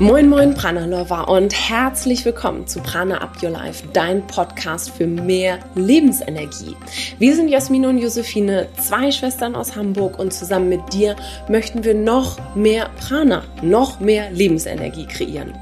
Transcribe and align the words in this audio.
Moin 0.00 0.28
Moin 0.28 0.54
Prana 0.54 0.86
Lover 0.86 1.28
und 1.28 1.54
herzlich 1.54 2.24
willkommen 2.24 2.66
zu 2.66 2.80
Prana 2.80 3.18
Up 3.18 3.40
Your 3.40 3.50
Life, 3.50 3.84
dein 3.92 4.26
Podcast 4.26 4.90
für 4.90 5.06
mehr 5.06 5.60
Lebensenergie. 5.76 6.74
Wir 7.20 7.36
sind 7.36 7.48
Jasmin 7.48 7.86
und 7.86 7.98
Josephine, 7.98 8.66
zwei 8.82 9.12
Schwestern 9.12 9.54
aus 9.54 9.76
Hamburg 9.76 10.18
und 10.18 10.32
zusammen 10.32 10.68
mit 10.68 10.92
dir 10.92 11.14
möchten 11.48 11.84
wir 11.84 11.94
noch 11.94 12.56
mehr 12.56 12.90
Prana, 12.98 13.44
noch 13.62 14.00
mehr 14.00 14.32
Lebensenergie 14.32 15.06
kreieren. 15.06 15.54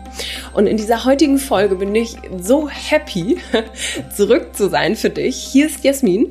Und 0.54 0.66
in 0.66 0.78
dieser 0.78 1.04
heutigen 1.04 1.38
Folge 1.38 1.76
bin 1.76 1.94
ich 1.94 2.16
so 2.40 2.70
happy, 2.70 3.36
zurück 4.16 4.56
zu 4.56 4.70
sein 4.70 4.96
für 4.96 5.10
dich. 5.10 5.36
Hier 5.36 5.66
ist 5.66 5.84
Jasmin. 5.84 6.30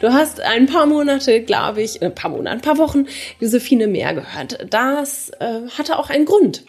Du 0.00 0.12
hast 0.12 0.40
ein 0.40 0.66
paar 0.66 0.84
Monate, 0.84 1.42
glaube 1.42 1.80
ich, 1.80 2.02
ein 2.02 2.14
paar 2.14 2.30
Monate, 2.30 2.56
ein 2.56 2.60
paar 2.60 2.78
Wochen 2.78 3.06
Josephine 3.40 3.86
mehr 3.86 4.12
gehört. 4.12 4.66
Das 4.68 5.30
äh, 5.40 5.62
hatte 5.78 5.98
auch 5.98 6.10
einen 6.10 6.26
Grund. 6.26 6.64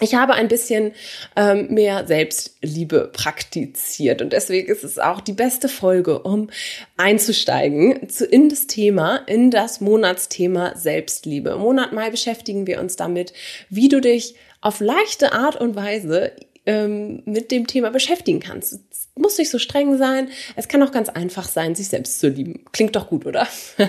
Ich 0.00 0.14
habe 0.14 0.32
ein 0.34 0.48
bisschen 0.48 0.92
ähm, 1.36 1.68
mehr 1.74 2.06
Selbstliebe 2.06 3.10
praktiziert 3.12 4.22
und 4.22 4.32
deswegen 4.32 4.70
ist 4.72 4.82
es 4.82 4.98
auch 4.98 5.20
die 5.20 5.34
beste 5.34 5.68
Folge, 5.68 6.20
um 6.20 6.48
einzusteigen 6.96 8.08
zu, 8.08 8.24
in 8.24 8.48
das 8.48 8.66
Thema, 8.66 9.16
in 9.26 9.50
das 9.50 9.80
Monatsthema 9.80 10.74
Selbstliebe. 10.76 11.50
Im 11.50 11.58
Monat 11.58 11.92
Mai 11.92 12.10
beschäftigen 12.10 12.66
wir 12.66 12.80
uns 12.80 12.96
damit, 12.96 13.34
wie 13.68 13.88
du 13.88 14.00
dich 14.00 14.36
auf 14.62 14.80
leichte 14.80 15.32
Art 15.32 15.60
und 15.60 15.76
Weise 15.76 16.32
ähm, 16.66 17.22
mit 17.24 17.50
dem 17.50 17.66
Thema 17.66 17.90
beschäftigen 17.90 18.40
kannst. 18.40 18.80
Muss 19.20 19.36
nicht 19.36 19.50
so 19.50 19.58
streng 19.58 19.98
sein. 19.98 20.30
Es 20.56 20.66
kann 20.66 20.82
auch 20.82 20.92
ganz 20.92 21.10
einfach 21.10 21.46
sein, 21.46 21.74
sich 21.74 21.88
selbst 21.88 22.20
zu 22.20 22.28
lieben. 22.28 22.64
Klingt 22.72 22.96
doch 22.96 23.08
gut, 23.08 23.26
oder? 23.26 23.46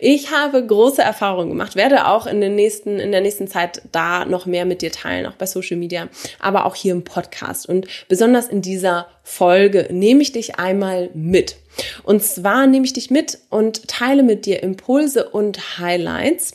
ich 0.00 0.30
habe 0.30 0.64
große 0.64 1.00
Erfahrungen 1.00 1.48
gemacht, 1.48 1.74
werde 1.74 2.06
auch 2.06 2.26
in, 2.26 2.42
den 2.42 2.54
nächsten, 2.54 2.98
in 2.98 3.12
der 3.12 3.22
nächsten 3.22 3.48
Zeit 3.48 3.80
da 3.92 4.26
noch 4.26 4.44
mehr 4.44 4.66
mit 4.66 4.82
dir 4.82 4.92
teilen, 4.92 5.24
auch 5.24 5.36
bei 5.36 5.46
Social 5.46 5.78
Media, 5.78 6.08
aber 6.38 6.66
auch 6.66 6.74
hier 6.74 6.92
im 6.92 7.02
Podcast. 7.02 7.66
Und 7.66 7.86
besonders 8.08 8.48
in 8.48 8.60
dieser 8.60 9.08
Folge 9.22 9.88
nehme 9.90 10.20
ich 10.20 10.32
dich 10.32 10.58
einmal 10.58 11.08
mit. 11.14 11.56
Und 12.02 12.22
zwar 12.22 12.66
nehme 12.66 12.84
ich 12.84 12.92
dich 12.92 13.10
mit 13.10 13.38
und 13.48 13.88
teile 13.88 14.22
mit 14.22 14.44
dir 14.44 14.62
Impulse 14.62 15.30
und 15.30 15.78
Highlights 15.78 16.52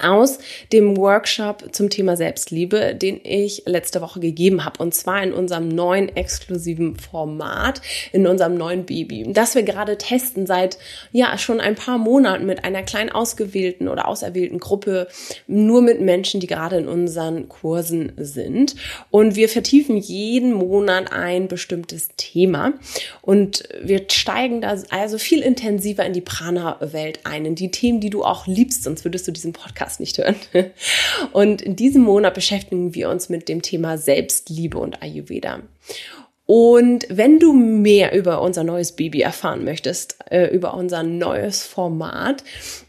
aus 0.00 0.38
dem 0.72 0.96
Workshop 0.96 1.68
zum 1.72 1.90
Thema 1.90 2.16
Selbstliebe, 2.16 2.94
den 2.94 3.20
ich 3.22 3.64
letzte 3.66 4.00
Woche 4.00 4.20
gegeben 4.20 4.64
habe. 4.64 4.82
Und 4.82 4.94
zwar 4.94 5.22
in 5.22 5.32
unserem 5.32 5.68
neuen 5.68 6.14
exklusiven 6.16 6.96
Format, 6.96 7.80
in 8.12 8.26
unserem 8.26 8.54
neuen 8.54 8.86
Baby. 8.86 9.26
Das 9.32 9.54
wir 9.54 9.62
gerade 9.62 9.98
testen 9.98 10.46
seit, 10.46 10.78
ja, 11.12 11.36
schon 11.38 11.60
ein 11.60 11.74
paar 11.74 11.98
Monaten 11.98 12.46
mit 12.46 12.64
einer 12.64 12.82
kleinen 12.82 13.10
ausgewählten 13.10 13.88
oder 13.88 14.08
auserwählten 14.08 14.58
Gruppe, 14.58 15.08
nur 15.46 15.82
mit 15.82 16.00
Menschen, 16.00 16.40
die 16.40 16.46
gerade 16.46 16.76
in 16.76 16.88
unseren 16.88 17.48
Kursen 17.48 18.12
sind. 18.16 18.74
Und 19.10 19.36
wir 19.36 19.48
vertiefen 19.48 19.96
jeden 19.96 20.52
Monat 20.52 21.12
ein 21.12 21.48
bestimmtes 21.48 22.08
Thema. 22.16 22.74
Und 23.20 23.64
wir 23.82 24.06
steigen 24.10 24.60
da 24.60 24.76
also 24.90 25.18
viel 25.18 25.42
intensiver 25.42 26.04
in 26.04 26.12
die 26.12 26.20
Prana-Welt 26.20 27.20
ein, 27.24 27.44
in 27.44 27.54
die 27.54 27.70
Themen, 27.70 28.00
die 28.00 28.10
du 28.10 28.24
auch 28.24 28.46
liebst, 28.46 28.84
sonst 28.84 29.04
würdest 29.04 29.28
du 29.28 29.32
diesen 29.32 29.52
Podcast 29.52 29.81
Podcast 29.82 30.00
nicht 30.00 30.18
hören. 30.18 30.36
Und 31.32 31.62
in 31.62 31.76
diesem 31.76 32.02
Monat 32.02 32.34
beschäftigen 32.34 32.94
wir 32.94 33.08
uns 33.10 33.28
mit 33.28 33.48
dem 33.48 33.62
Thema 33.62 33.98
Selbstliebe 33.98 34.78
und 34.78 35.02
Ayurveda. 35.02 35.60
Und 36.44 37.06
wenn 37.08 37.38
du 37.38 37.52
mehr 37.52 38.14
über 38.14 38.42
unser 38.42 38.64
neues 38.64 38.92
Baby 38.92 39.20
erfahren 39.20 39.64
möchtest, 39.64 40.16
äh, 40.30 40.46
über 40.46 40.74
unser 40.74 41.04
neues 41.04 41.62
Format, 41.62 42.42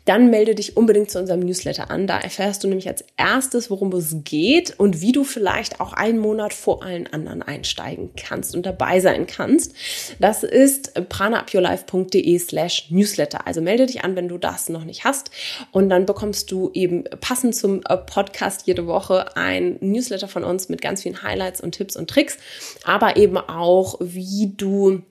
dann 0.05 0.29
melde 0.29 0.55
dich 0.55 0.75
unbedingt 0.75 1.11
zu 1.11 1.19
unserem 1.19 1.41
Newsletter 1.41 1.89
an. 1.89 2.07
Da 2.07 2.19
erfährst 2.19 2.63
du 2.63 2.67
nämlich 2.67 2.89
als 2.89 3.05
erstes, 3.15 3.69
worum 3.69 3.93
es 3.93 4.15
geht 4.23 4.77
und 4.77 5.01
wie 5.01 5.11
du 5.11 5.23
vielleicht 5.23 5.79
auch 5.79 5.93
einen 5.93 6.19
Monat 6.19 6.53
vor 6.53 6.83
allen 6.83 7.07
anderen 7.07 7.41
einsteigen 7.41 8.09
kannst 8.17 8.55
und 8.55 8.65
dabei 8.65 8.99
sein 8.99 9.27
kannst. 9.27 9.73
Das 10.19 10.43
ist 10.43 10.93
pranaupyourlife.de 11.07 12.37
slash 12.39 12.89
Newsletter. 12.89 13.47
Also 13.47 13.61
melde 13.61 13.85
dich 13.85 14.03
an, 14.03 14.15
wenn 14.15 14.27
du 14.27 14.37
das 14.37 14.67
noch 14.67 14.83
nicht 14.83 15.05
hast. 15.05 15.29
Und 15.71 15.89
dann 15.89 16.05
bekommst 16.05 16.51
du 16.51 16.71
eben 16.73 17.05
passend 17.21 17.55
zum 17.55 17.81
äh, 17.87 17.97
Podcast 17.97 18.63
jede 18.65 18.87
Woche 18.87 19.37
ein 19.37 19.77
Newsletter 19.79 20.27
von 20.27 20.43
uns 20.43 20.69
mit 20.69 20.81
ganz 20.81 21.03
vielen 21.03 21.23
Highlights 21.23 21.61
und 21.61 21.73
Tipps 21.73 21.95
und 21.95 22.09
Tricks, 22.09 22.37
aber 22.83 23.15
eben 23.15 23.37
auch, 23.49 23.97
wie 23.99 24.53
du 24.55 25.03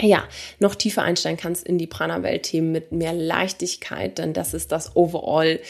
ja, 0.00 0.24
noch 0.58 0.74
tiefer 0.74 1.02
einsteigen 1.02 1.38
kannst 1.38 1.64
in 1.64 1.78
die 1.78 1.86
Prana-Welt-Themen 1.86 2.72
mit 2.72 2.90
mehr 2.90 3.12
Leichtigkeit, 3.12 4.18
denn 4.18 4.32
das 4.32 4.52
ist 4.52 4.72
das 4.72 4.96
Overall 4.96 5.60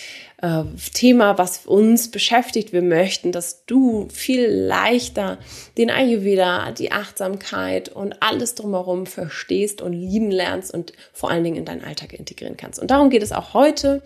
äh, 0.44 0.64
Thema, 0.92 1.38
was 1.38 1.64
uns 1.64 2.10
beschäftigt. 2.10 2.72
Wir 2.72 2.82
möchten, 2.82 3.32
dass 3.32 3.64
du 3.64 4.08
viel 4.12 4.46
leichter 4.46 5.38
den 5.78 5.90
Ayurveda, 5.90 6.72
die 6.72 6.92
Achtsamkeit 6.92 7.88
und 7.88 8.22
alles 8.22 8.54
drumherum 8.54 9.06
verstehst 9.06 9.80
und 9.80 9.94
lieben 9.94 10.30
lernst 10.30 10.74
und 10.74 10.92
vor 11.14 11.30
allen 11.30 11.44
Dingen 11.44 11.56
in 11.56 11.64
deinen 11.64 11.82
Alltag 11.82 12.12
integrieren 12.12 12.58
kannst. 12.58 12.78
Und 12.78 12.90
darum 12.90 13.08
geht 13.08 13.22
es 13.22 13.32
auch 13.32 13.54
heute. 13.54 14.02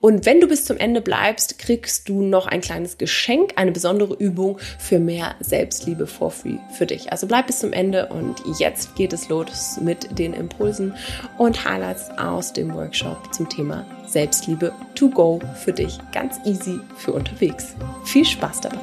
Und 0.00 0.24
wenn 0.24 0.40
du 0.40 0.46
bis 0.46 0.64
zum 0.64 0.76
Ende 0.76 1.00
bleibst, 1.00 1.58
kriegst 1.58 2.08
du 2.08 2.22
noch 2.22 2.46
ein 2.46 2.60
kleines 2.60 2.96
Geschenk, 2.96 3.54
eine 3.56 3.72
besondere 3.72 4.14
Übung 4.14 4.58
für 4.78 5.00
mehr 5.00 5.34
Selbstliebe 5.40 6.06
for 6.06 6.30
free 6.30 6.58
für 6.76 6.86
dich. 6.86 7.10
Also 7.10 7.26
bleib 7.26 7.48
bis 7.48 7.58
zum 7.58 7.72
Ende 7.72 8.06
und 8.06 8.36
jetzt 8.60 8.94
geht 8.94 9.12
es 9.12 9.28
los 9.28 9.78
mit 9.80 10.16
den 10.16 10.32
Impulsen 10.32 10.94
und 11.38 11.64
Highlights 11.64 12.10
aus 12.18 12.52
dem 12.52 12.72
Workshop 12.72 13.34
zum 13.34 13.48
Thema 13.48 13.84
Selbstliebe 14.12 14.72
to 14.94 15.08
go 15.08 15.40
für 15.64 15.72
dich. 15.72 15.98
Ganz 16.12 16.38
easy 16.44 16.78
für 16.96 17.12
unterwegs. 17.12 17.74
Viel 18.04 18.26
Spaß 18.26 18.60
dabei. 18.60 18.78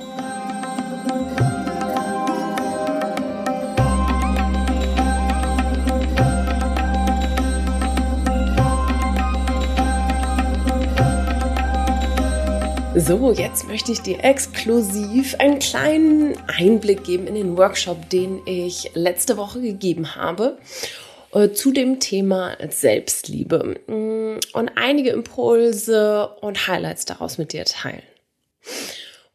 So, 12.95 13.31
jetzt 13.31 13.67
möchte 13.67 13.91
ich 13.91 14.01
dir 14.01 14.23
exklusiv 14.23 15.35
einen 15.39 15.59
kleinen 15.59 16.33
Einblick 16.47 17.03
geben 17.03 17.27
in 17.27 17.35
den 17.35 17.55
Workshop, 17.55 18.09
den 18.09 18.41
ich 18.45 18.91
letzte 18.95 19.37
Woche 19.37 19.61
gegeben 19.61 20.15
habe. 20.15 20.57
Äh, 21.33 21.51
zu 21.51 21.71
dem 21.71 21.99
Thema 21.99 22.57
Selbstliebe 22.69 23.79
mm, 23.87 24.39
und 24.53 24.71
einige 24.75 25.11
Impulse 25.11 26.27
und 26.41 26.67
Highlights 26.67 27.05
daraus 27.05 27.37
mit 27.37 27.53
dir 27.53 27.65
teilen. 27.65 28.01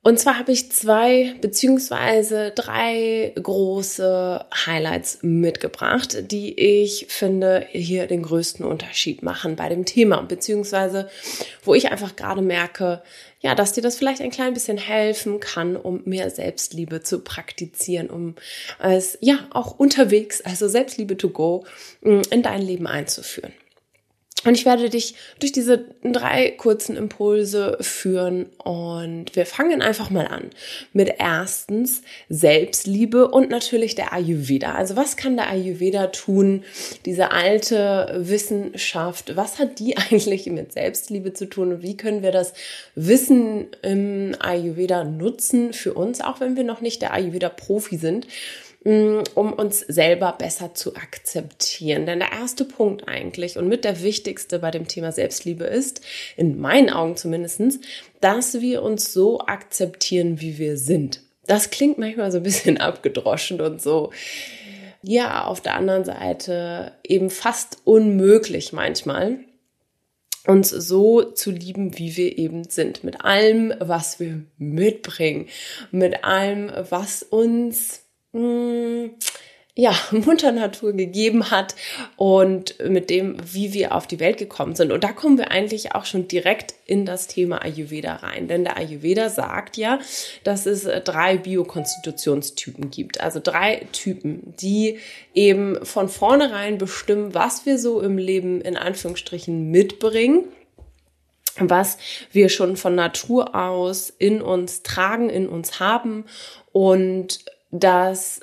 Und 0.03 0.19
zwar 0.19 0.38
habe 0.38 0.53
ich 0.53 0.71
zwei 0.71 1.34
beziehungsweise 1.41 2.53
drei 2.55 3.32
große 3.41 4.44
Highlights 4.66 5.21
mitgebracht, 5.22 6.31
die 6.31 6.53
ich 6.60 7.06
finde 7.09 7.66
hier 7.71 8.06
den 8.06 8.22
größten 8.22 8.66
Unterschied 8.66 9.22
machen 9.22 9.56
bei 9.56 9.71
dem 9.71 9.87
Thema, 9.87 10.21
beziehungsweise 10.21 11.09
wo 11.62 11.75
ich 11.75 11.91
einfach 11.91 12.16
gerade 12.16 12.43
merke, 12.43 13.03
ja, 13.44 13.55
dass 13.55 13.72
dir 13.72 13.82
das 13.82 13.97
vielleicht 13.97 14.22
ein 14.22 14.31
klein 14.31 14.55
bisschen 14.55 14.78
helfen 14.78 15.38
kann, 15.38 15.77
um 15.77 16.00
mehr 16.06 16.31
Selbstliebe 16.31 17.03
zu 17.03 17.21
praktizieren, 17.21 18.09
um 18.09 18.37
es 18.78 19.19
ja 19.21 19.47
auch 19.50 19.78
unterwegs, 19.78 20.41
also 20.41 20.66
Selbstliebe 20.66 21.19
to 21.19 21.28
go, 21.28 21.66
mm, 22.00 22.22
in 22.31 22.43
dein 22.43 22.62
Leben 22.62 22.87
einzuführen. 22.87 23.53
Und 24.44 24.55
ich 24.55 24.66
werde 24.66 24.91
dich 24.91 25.15
durch 25.41 25.53
diese 25.53 25.87
drei 26.03 26.50
kurzen 26.50 26.97
Impulse 26.97 27.78
führen 27.81 28.47
und 28.62 29.34
wir 29.34 29.47
fangen 29.47 29.81
einfach 29.82 30.10
mal 30.10 30.27
an 30.27 30.50
mit 30.93 31.15
erstens 31.19 32.03
Selbstliebe 32.28 33.28
und 33.28 33.50
natürlich 33.50 33.94
der 33.94 34.12
Ayurveda. 34.12 34.75
Also 34.75 34.97
was 34.97 35.16
kann 35.16 35.37
der 35.37 35.49
Ayurveda 35.49 36.09
tun? 36.09 36.65
Diese 37.06 37.31
alte 37.31 38.15
Wissenschaft, 38.19 39.37
was 39.37 39.58
hat 39.58 39.79
die 39.79 39.96
eigentlich 40.11 40.47
mit 40.47 40.73
Selbstliebe 40.73 41.32
zu 41.32 41.47
tun 41.47 41.73
und 41.73 41.82
wie 41.82 41.97
können 41.97 42.23
wir 42.23 42.32
das 42.32 42.52
Wissen 42.94 43.69
im 43.82 44.37
Ayurveda 44.38 45.05
nutzen 45.05 45.73
für 45.73 45.94
uns, 45.94 46.20
auch 46.20 46.40
wenn 46.40 46.56
wir 46.56 46.64
noch 46.64 46.81
nicht 46.81 47.00
der 47.02 47.14
Ayurveda-Profi 47.14 47.97
sind? 47.97 48.26
Mm, 48.84 49.22
um 49.34 49.54
uns 49.54 49.81
selber 49.81 50.32
besser 50.38 50.75
zu 50.75 50.94
akzeptieren. 50.94 52.04
Denn 52.04 52.19
der 52.19 52.32
erste 52.32 52.66
Punkt 52.66 53.08
eigentlich 53.08 53.56
und 53.56 53.66
mit 53.66 53.82
der 53.82 54.02
wichtigste 54.02 54.58
bei 54.58 54.70
dem 54.70 54.86
Thema 54.86 55.10
Selbstliebe 55.10 55.64
ist, 55.64 56.02
in 56.36 56.60
meinen 56.60 56.90
Augen 56.90 57.16
zumindestens, 57.16 57.81
dass 58.20 58.60
wir 58.60 58.82
uns 58.82 59.14
so 59.14 59.40
akzeptieren, 59.40 60.42
wie 60.42 60.58
wir 60.58 60.76
sind. 60.76 61.22
Das 61.46 61.70
klingt 61.70 61.96
manchmal 61.96 62.31
so 62.31 62.38
ein 62.38 62.42
bisschen 62.42 62.76
abgedroschen 62.81 63.62
und 63.62 63.81
so, 63.81 64.10
ja, 65.00 65.44
auf 65.44 65.62
der 65.62 65.76
anderen 65.76 66.04
Seite 66.04 66.92
eben 67.02 67.30
fast 67.30 67.78
unmöglich 67.84 68.75
manchmal 68.75 69.38
uns 70.46 70.69
so 70.69 71.22
zu 71.22 71.50
lieben, 71.50 71.96
wie 71.96 72.19
wir 72.19 72.37
eben 72.37 72.64
sind, 72.64 73.02
mit 73.02 73.25
allem, 73.25 73.72
was 73.80 74.20
wir 74.20 74.42
mitbringen, 74.58 75.48
mit 75.90 76.22
allem, 76.22 76.70
was 76.90 77.22
uns 77.22 78.03
hm, 78.34 79.10
ja, 79.76 79.92
Mutter 80.10 80.52
Natur 80.52 80.92
gegeben 80.92 81.50
hat 81.50 81.75
und 82.16 82.76
mit 82.88 83.10
dem, 83.10 83.36
wie 83.52 83.72
wir 83.72 83.94
auf 83.94 84.06
die 84.06 84.20
Welt 84.20 84.38
gekommen 84.38 84.75
sind. 84.75 84.92
Und 84.92 85.04
da 85.04 85.12
kommen 85.12 85.38
wir 85.38 85.50
eigentlich 85.50 85.94
auch 85.94 86.04
schon 86.04 86.28
direkt 86.28 86.75
in 86.86 87.06
das 87.06 87.26
Thema 87.26 87.62
Ayurveda 87.62 88.16
rein. 88.16 88.46
Denn 88.46 88.64
der 88.64 88.76
Ayurveda 88.76 89.28
sagt 89.31 89.76
ja, 89.76 89.98
dass 90.44 90.66
es 90.66 90.86
drei 91.04 91.38
Biokonstitutionstypen 91.38 92.90
gibt. 92.90 93.20
Also 93.20 93.40
drei 93.42 93.86
Typen, 93.92 94.54
die 94.60 94.98
eben 95.32 95.84
von 95.84 96.08
vornherein 96.08 96.78
bestimmen, 96.78 97.34
was 97.34 97.66
wir 97.66 97.78
so 97.78 98.00
im 98.00 98.19
Leben 98.19 98.60
in 98.60 98.76
Anführungsstrichen 98.76 99.70
mitbringen 99.70 100.44
was 101.56 101.98
wir 102.32 102.48
schon 102.48 102.76
von 102.76 102.96
Natur 102.96 103.54
aus 103.54 104.10
in 104.10 104.42
uns 104.42 104.82
tragen, 104.82 105.30
in 105.30 105.48
uns 105.48 105.78
haben 105.78 106.25
und 106.72 107.44
das 107.81 108.41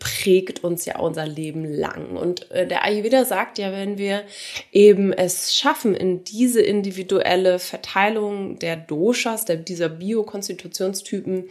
prägt 0.00 0.64
uns 0.64 0.84
ja 0.86 0.98
unser 0.98 1.26
Leben 1.26 1.64
lang. 1.64 2.16
Und 2.16 2.50
äh, 2.50 2.66
der 2.66 2.84
Ayurveda 2.84 3.24
sagt 3.24 3.58
ja, 3.58 3.72
wenn 3.72 3.96
wir 3.96 4.24
eben 4.72 5.12
es 5.12 5.54
schaffen, 5.54 5.94
in 5.94 6.24
diese 6.24 6.60
individuelle 6.60 7.58
Verteilung 7.58 8.58
der 8.58 8.76
Doshas, 8.76 9.44
der, 9.44 9.56
dieser 9.56 9.88
Biokonstitutionstypen 9.88 11.48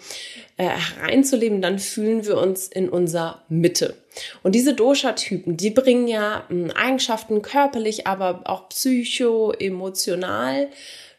äh, 0.58 0.68
hereinzuleben, 0.68 1.62
dann 1.62 1.80
fühlen 1.80 2.26
wir 2.26 2.38
uns 2.38 2.68
in 2.68 2.90
unserer 2.90 3.44
Mitte. 3.48 3.96
Und 4.44 4.56
diese 4.56 4.74
Dosha-Typen, 4.74 5.58
die 5.58 5.72
bringen 5.72 6.08
ja 6.08 6.44
hm, 6.50 6.72
Eigenschaften 6.72 7.42
körperlich, 7.42 8.08
aber 8.08 8.42
auch 8.46 8.69
psycho, 8.69 9.52
emotional 9.52 10.69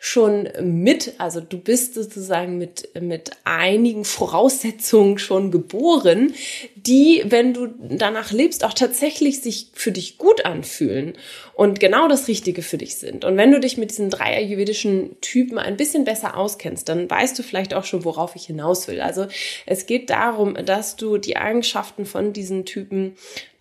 schon 0.01 0.49
mit, 0.63 1.15
also 1.19 1.41
du 1.41 1.59
bist 1.59 1.95
sozusagen 1.95 2.57
mit, 2.57 2.89
mit 3.01 3.33
einigen 3.43 4.05
Voraussetzungen 4.05 5.19
schon 5.19 5.51
geboren, 5.51 6.35
die, 6.77 7.25
wenn 7.27 7.53
du 7.53 7.69
danach 7.81 8.31
lebst, 8.31 8.65
auch 8.65 8.75
tatsächlich 8.75 9.41
sich 9.41 9.71
für 9.75 9.91
dich 9.91 10.17
gut 10.17 10.45
anfühlen 10.45 11.15
und 11.55 11.81
genau 11.81 12.07
das 12.07 12.29
Richtige 12.29 12.63
für 12.63 12.79
dich 12.79 12.95
sind. 12.95 13.25
Und 13.25 13.37
wenn 13.37 13.51
du 13.51 13.59
dich 13.59 13.77
mit 13.77 13.91
diesen 13.91 14.09
drei 14.09 14.37
ayurvedischen 14.37 15.21
Typen 15.21 15.59
ein 15.59 15.77
bisschen 15.77 16.05
besser 16.05 16.37
auskennst, 16.37 16.89
dann 16.89 17.11
weißt 17.11 17.37
du 17.37 17.43
vielleicht 17.43 17.75
auch 17.75 17.85
schon, 17.85 18.05
worauf 18.05 18.37
ich 18.37 18.47
hinaus 18.47 18.87
will. 18.87 19.01
Also 19.01 19.27
es 19.67 19.87
geht 19.87 20.11
darum, 20.11 20.55
dass 20.65 20.95
du 20.95 21.19
die 21.19 21.37
Eigenschaften 21.37 22.07
von 22.07 22.33
diesen 22.33 22.65
Typen 22.65 22.88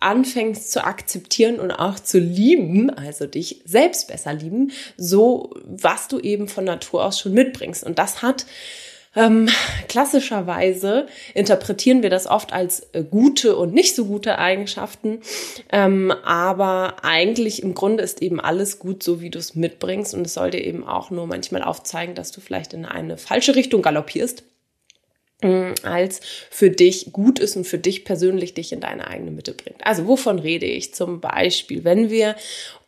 anfängst 0.00 0.70
zu 0.70 0.84
akzeptieren 0.84 1.58
und 1.60 1.70
auch 1.70 1.98
zu 1.98 2.18
lieben, 2.18 2.90
also 2.90 3.26
dich 3.26 3.62
selbst 3.64 4.08
besser 4.08 4.34
lieben, 4.34 4.72
so 4.96 5.54
was 5.64 6.08
du 6.08 6.18
eben 6.20 6.48
von 6.48 6.64
Natur 6.64 7.04
aus 7.04 7.18
schon 7.20 7.32
mitbringst. 7.32 7.84
Und 7.84 7.98
das 7.98 8.22
hat 8.22 8.46
ähm, 9.16 9.48
klassischerweise 9.88 11.06
interpretieren 11.34 12.02
wir 12.02 12.10
das 12.10 12.26
oft 12.26 12.52
als 12.52 12.88
äh, 12.92 13.02
gute 13.02 13.56
und 13.56 13.74
nicht 13.74 13.96
so 13.96 14.04
gute 14.04 14.38
Eigenschaften, 14.38 15.20
ähm, 15.72 16.12
aber 16.24 16.96
eigentlich 17.02 17.62
im 17.62 17.74
Grunde 17.74 18.04
ist 18.04 18.22
eben 18.22 18.38
alles 18.38 18.78
gut, 18.78 19.02
so 19.02 19.20
wie 19.20 19.30
du 19.30 19.38
es 19.38 19.54
mitbringst. 19.54 20.14
Und 20.14 20.26
es 20.26 20.34
soll 20.34 20.50
dir 20.50 20.64
eben 20.64 20.86
auch 20.86 21.10
nur 21.10 21.26
manchmal 21.26 21.62
aufzeigen, 21.62 22.14
dass 22.14 22.32
du 22.32 22.40
vielleicht 22.40 22.74
in 22.74 22.84
eine 22.84 23.16
falsche 23.16 23.56
Richtung 23.56 23.82
galoppierst 23.82 24.44
als 25.40 26.20
für 26.50 26.68
dich 26.68 27.12
gut 27.12 27.38
ist 27.38 27.56
und 27.56 27.64
für 27.64 27.78
dich 27.78 28.04
persönlich 28.04 28.54
dich 28.54 28.72
in 28.72 28.80
deine 28.80 29.06
eigene 29.06 29.30
Mitte 29.30 29.52
bringt. 29.52 29.86
Also 29.86 30.08
wovon 30.08 30.40
rede 30.40 30.66
ich? 30.66 30.94
Zum 30.94 31.20
Beispiel, 31.20 31.84
wenn 31.84 32.10
wir 32.10 32.34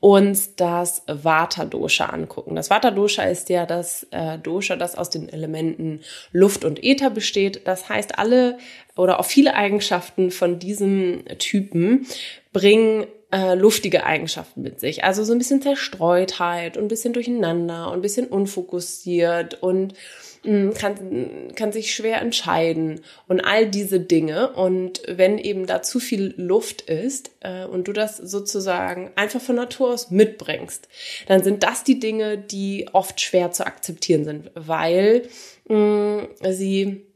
uns 0.00 0.56
das 0.56 1.02
Vata-Dosha 1.06 2.06
angucken. 2.06 2.56
Das 2.56 2.68
Vata-Dosha 2.68 3.22
ist 3.22 3.50
ja 3.50 3.66
das 3.66 4.08
äh, 4.10 4.36
Dosha, 4.38 4.74
das 4.74 4.96
aus 4.96 5.10
den 5.10 5.28
Elementen 5.28 6.00
Luft 6.32 6.64
und 6.64 6.82
Äther 6.82 7.10
besteht. 7.10 7.68
Das 7.68 7.88
heißt, 7.88 8.18
alle 8.18 8.58
oder 8.96 9.20
auch 9.20 9.26
viele 9.26 9.54
Eigenschaften 9.54 10.32
von 10.32 10.58
diesem 10.58 11.22
Typen 11.38 12.06
bringen 12.52 13.06
äh, 13.30 13.54
luftige 13.54 14.04
Eigenschaften 14.04 14.62
mit 14.62 14.80
sich. 14.80 15.04
Also 15.04 15.22
so 15.22 15.32
ein 15.32 15.38
bisschen 15.38 15.62
Zerstreutheit 15.62 16.76
und 16.76 16.86
ein 16.86 16.88
bisschen 16.88 17.12
durcheinander 17.12 17.86
und 17.88 17.98
ein 17.98 18.02
bisschen 18.02 18.26
unfokussiert 18.26 19.62
und 19.62 19.94
Mm, 19.94 20.29
kann, 20.42 21.52
kann 21.54 21.72
sich 21.72 21.94
schwer 21.94 22.20
entscheiden 22.20 23.00
und 23.28 23.40
all 23.40 23.66
diese 23.66 24.00
Dinge. 24.00 24.52
Und 24.52 25.02
wenn 25.06 25.38
eben 25.38 25.66
da 25.66 25.82
zu 25.82 26.00
viel 26.00 26.34
Luft 26.36 26.82
ist 26.82 27.30
äh, 27.40 27.64
und 27.64 27.88
du 27.88 27.92
das 27.92 28.16
sozusagen 28.16 29.10
einfach 29.16 29.40
von 29.40 29.56
Natur 29.56 29.92
aus 29.92 30.10
mitbringst, 30.10 30.88
dann 31.26 31.42
sind 31.42 31.62
das 31.62 31.84
die 31.84 32.00
Dinge, 32.00 32.38
die 32.38 32.88
oft 32.92 33.20
schwer 33.20 33.52
zu 33.52 33.66
akzeptieren 33.66 34.24
sind, 34.24 34.50
weil 34.54 35.28
mh, 35.68 35.76
mm, 35.76 36.28
sie 36.50 37.09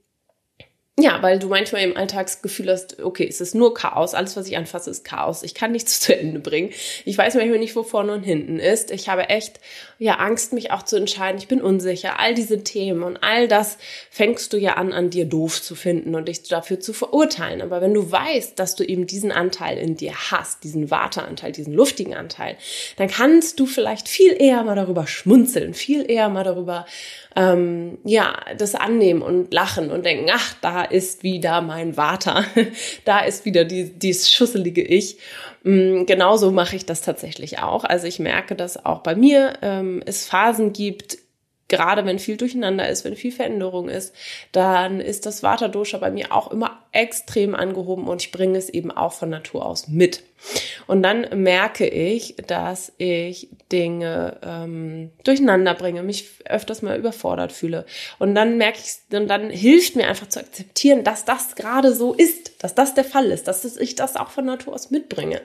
ja, 0.96 1.20
weil 1.23 1.41
du 1.41 1.49
manchmal 1.49 1.82
im 1.82 1.96
Alltagsgefühl 1.96 2.70
hast, 2.70 3.02
okay, 3.02 3.26
es 3.29 3.41
ist 3.41 3.56
nur 3.56 3.75
Chaos, 3.75 4.14
alles, 4.14 4.37
was 4.37 4.46
ich 4.46 4.56
anfasse, 4.56 4.91
ist 4.91 5.05
Chaos. 5.05 5.43
Ich 5.43 5.52
kann 5.52 5.73
nichts 5.73 5.99
zu 6.05 6.17
Ende 6.17 6.38
bringen. 6.38 6.70
Ich 7.05 7.19
weiß 7.19 7.35
manchmal 7.35 7.58
nicht, 7.58 7.75
wo 7.75 7.82
vorne 7.82 8.12
und 8.12 8.23
hinten 8.23 8.61
ist. 8.61 8.93
Ich 8.93 9.08
habe 9.08 9.29
echt 9.29 9.58
ja 9.99 10.14
Angst, 10.14 10.52
mich 10.52 10.70
auch 10.70 10.85
zu 10.85 10.96
entscheiden. 10.96 11.38
Ich 11.38 11.49
bin 11.49 11.61
unsicher. 11.61 12.20
All 12.20 12.35
diese 12.35 12.62
Themen 12.62 13.02
und 13.02 13.17
all 13.25 13.49
das 13.49 13.76
fängst 14.08 14.52
du 14.52 14.56
ja 14.56 14.75
an, 14.75 14.93
an 14.93 15.11
dir 15.11 15.25
doof 15.25 15.61
zu 15.61 15.75
finden 15.75 16.14
und 16.14 16.29
dich 16.29 16.44
dafür 16.44 16.79
zu 16.79 16.93
verurteilen. 16.93 17.61
Aber 17.61 17.81
wenn 17.81 17.94
du 17.94 18.12
weißt, 18.12 18.56
dass 18.56 18.76
du 18.76 18.85
eben 18.85 19.08
diesen 19.08 19.32
Anteil 19.32 19.79
in 19.79 19.96
dir 19.96 20.14
hast, 20.31 20.62
diesen 20.62 20.93
Warteanteil, 20.93 21.50
diesen 21.50 21.75
luftigen 21.75 22.14
Anteil, 22.14 22.56
dann 22.99 23.08
kannst 23.08 23.58
du 23.58 23.67
vielleicht 23.67 24.08
viel 24.08 24.41
eher 24.41 24.62
mal 24.62 24.76
darüber 24.76 25.08
schmunzeln, 25.08 25.75
viel 25.75 26.08
eher 26.08 26.29
mal 26.29 26.44
darüber 26.44 26.87
ähm, 27.37 27.99
ja, 28.05 28.37
das 28.56 28.75
annehmen 28.75 29.23
und 29.23 29.52
lachen 29.52 29.91
und 29.91 30.05
denken, 30.05 30.31
ach, 30.32 30.55
da 30.61 30.83
ist 30.84 31.22
wieder 31.22 31.60
mein 31.60 31.94
Vater, 31.94 32.44
da 33.04 33.20
ist 33.20 33.44
wieder 33.44 33.64
die, 33.64 33.98
dieses 33.98 34.32
schusselige 34.32 34.82
Ich. 34.82 35.19
Mm, 35.62 36.04
genauso 36.04 36.50
mache 36.50 36.76
ich 36.76 36.86
das 36.86 37.02
tatsächlich 37.02 37.58
auch. 37.58 37.84
Also 37.84 38.06
ich 38.06 38.19
merke, 38.19 38.54
dass 38.54 38.84
auch 38.84 39.00
bei 39.00 39.14
mir 39.14 39.54
ähm, 39.62 40.02
es 40.06 40.26
Phasen 40.26 40.72
gibt, 40.72 41.19
gerade 41.69 42.04
wenn 42.04 42.19
viel 42.19 42.36
Durcheinander 42.36 42.88
ist, 42.88 43.04
wenn 43.04 43.16
viel 43.16 43.32
Veränderung 43.32 43.88
ist, 43.88 44.14
dann 44.52 45.00
ist 45.00 45.26
das 45.26 45.42
Vata-Dosha 45.42 45.98
bei 45.98 46.10
mir 46.10 46.32
auch 46.32 46.50
immer 46.50 46.78
extrem 46.92 47.54
angehoben 47.54 48.06
und 48.06 48.22
ich 48.22 48.32
bringe 48.32 48.58
es 48.58 48.69
eben 48.69 48.90
auch 48.90 49.12
von 49.12 49.31
Natur 49.31 49.64
aus 49.64 49.88
mit. 49.88 50.22
Und 50.87 51.02
dann 51.02 51.26
merke 51.43 51.87
ich, 51.87 52.37
dass 52.46 52.93
ich 52.99 53.49
Dinge 53.73 54.38
ähm, 54.43 55.11
durcheinander 55.25 55.75
bringe, 55.75 56.02
mich 56.02 56.29
öfters 56.44 56.82
mal 56.82 56.99
überfordert 56.99 57.52
fühle. 57.52 57.87
Und 58.19 58.35
dann 58.35 58.58
merke 58.58 58.79
ich, 58.79 59.17
und 59.17 59.29
dann 59.29 59.50
hilft 59.50 59.96
mir 59.96 60.06
einfach 60.06 60.29
zu 60.29 60.41
akzeptieren, 60.41 61.05
dass 61.05 61.25
das 61.25 61.55
gerade 61.55 61.93
so 61.94 62.12
ist, 62.12 62.62
dass 62.62 62.75
das 62.75 62.94
der 62.94 63.05
Fall 63.05 63.31
ist, 63.31 63.49
dass 63.49 63.64
ich 63.76 63.94
das 63.94 64.17
auch 64.17 64.31
von 64.31 64.44
Natur 64.44 64.75
aus 64.75 64.91
mitbringe. 64.91 65.41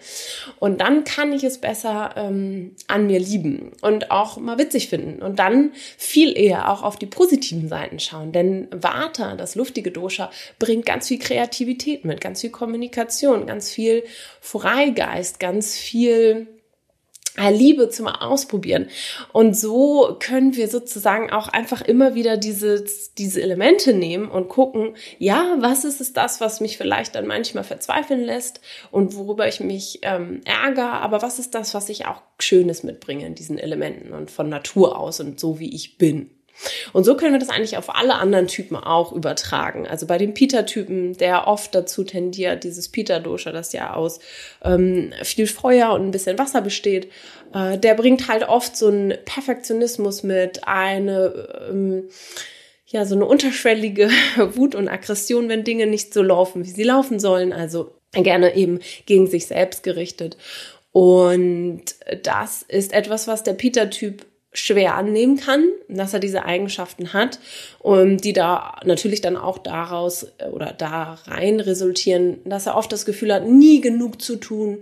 Und 0.60 0.82
dann 0.82 1.04
kann 1.04 1.34
ich 1.34 1.44
es 1.44 1.60
besser 1.60 2.14
ähm, 2.18 2.76
an 2.88 3.08
mir 3.08 3.20
lieben 3.20 3.72
und 3.82 4.12
auch 4.12 4.38
mal 4.38 4.58
witzig 4.58 4.90
finden. 4.90 5.22
Und 5.22 5.40
dann 5.40 5.72
viel 5.98 6.38
eher 6.38 6.70
auch 6.70 6.84
auf 6.84 6.98
die 6.98 7.06
positiven 7.06 7.68
Seiten 7.68 8.00
schauen. 8.00 8.32
Denn 8.32 8.68
Vata, 8.72 9.36
das 9.36 9.56
luftige 9.56 9.92
Dosha, 9.92 10.30
bringt 10.60 10.86
ganz 10.86 11.08
viel 11.08 11.20
Kreativität 11.20 12.06
mit, 12.06 12.22
ganz 12.22 12.42
viel 12.42 12.50
Kommunikation, 12.52 13.48
ganz 13.48 13.72
viel 13.72 14.04
Freigeist, 14.90 15.40
ganz 15.40 15.76
viel 15.76 16.48
äh, 17.38 17.52
Liebe 17.52 17.90
zum 17.90 18.08
Ausprobieren. 18.08 18.88
Und 19.32 19.56
so 19.56 20.18
können 20.20 20.56
wir 20.56 20.68
sozusagen 20.68 21.32
auch 21.32 21.48
einfach 21.48 21.82
immer 21.82 22.16
wieder 22.16 22.38
diese, 22.38 22.84
diese 23.18 23.42
Elemente 23.42 23.94
nehmen 23.94 24.30
und 24.30 24.50
gucken, 24.50 24.96
ja, 25.20 25.58
was 25.60 25.86
ist 25.86 26.02
es 26.02 26.14
das, 26.14 26.42
was 26.42 26.60
mich 26.60 26.78
vielleicht 26.78 27.16
dann 27.16 27.28
manchmal 27.28 27.64
verzweifeln 27.64 28.24
lässt 28.24 28.62
und 28.92 29.16
worüber 29.16 29.48
ich 29.48 29.60
mich 29.60 30.00
ähm, 30.02 30.42
ärgere, 30.46 30.94
aber 31.02 31.22
was 31.22 31.40
ist 31.40 31.54
das, 31.56 31.74
was 31.74 31.90
ich 31.90 32.08
auch 32.08 32.22
Schönes 32.40 32.84
mitbringe 32.84 33.26
in 33.26 33.36
diesen 33.36 33.58
Elementen 33.58 34.14
und 34.14 34.32
von 34.32 34.50
Natur 34.50 34.98
aus 34.98 35.20
und 35.20 35.40
so 35.40 35.60
wie 35.60 35.74
ich 35.74 35.98
bin. 35.98 36.32
Und 36.94 37.04
so 37.04 37.16
können 37.16 37.34
wir 37.34 37.40
das 37.40 37.50
eigentlich 37.50 37.78
auf 37.78 37.96
alle 37.96 38.16
anderen 38.16 38.48
Typen 38.48 38.76
auch 38.76 39.12
übertragen. 39.12 39.88
Also 39.88 40.06
bei 40.06 40.18
dem 40.18 40.34
Pita-Typen, 40.34 41.14
der 41.18 41.48
oft 41.48 41.74
dazu 41.74 42.04
tendiert, 42.04 42.64
dieses 42.64 42.90
Pita-Dosha, 42.90 43.52
das 43.52 43.74
ja 43.74 43.94
aus 43.94 44.20
ähm, 44.64 45.14
viel 45.24 45.48
Feuer 45.48 45.92
und 45.92 46.08
ein 46.08 46.12
bisschen 46.12 46.38
Wasser 46.38 46.62
besteht, 46.62 47.10
äh, 47.54 47.78
der 47.78 47.96
bringt 47.96 48.28
halt 48.28 48.48
oft 48.48 48.76
so 48.76 48.88
einen 48.88 49.14
Perfektionismus 49.26 50.24
mit, 50.24 50.68
eine 50.68 51.68
ähm, 51.70 52.10
ja, 52.92 53.06
so 53.06 53.16
eine 53.16 53.26
unterschwellige 53.26 54.10
Wut 54.56 54.76
und 54.76 54.88
Aggression, 54.88 55.48
wenn 55.48 55.64
Dinge 55.64 55.88
nicht 55.88 56.14
so 56.14 56.24
laufen, 56.24 56.66
wie 56.66 56.72
sie 56.72 56.84
laufen 56.84 57.20
sollen. 57.20 57.54
Also 57.54 57.94
gerne 58.12 58.56
eben 58.56 58.80
gegen 59.06 59.28
sich 59.28 59.46
selbst 59.46 59.84
gerichtet. 59.84 60.38
Und 60.92 61.84
das 62.24 62.64
ist 62.68 62.94
etwas, 62.94 63.28
was 63.28 63.44
der 63.44 63.54
Peter-Typ 63.54 64.26
schwer 64.52 64.96
annehmen 64.96 65.38
kann, 65.38 65.68
dass 65.88 66.14
er 66.14 66.20
diese 66.20 66.44
Eigenschaften 66.46 67.14
hat 67.14 67.40
und 67.78 68.24
die 68.24 68.34
da 68.34 68.80
natürlich 68.84 69.22
dann 69.22 69.38
auch 69.38 69.60
daraus 69.60 70.28
äh, 70.40 70.46
oder 70.52 70.74
da 70.74 71.20
rein 71.28 71.60
resultieren, 71.60 72.40
dass 72.46 72.66
er 72.66 72.76
oft 72.76 72.92
das 72.92 73.06
Gefühl 73.06 73.34
hat, 73.34 73.48
nie 73.48 73.80
genug 73.80 74.22
zu 74.22 74.38
tun, 74.38 74.80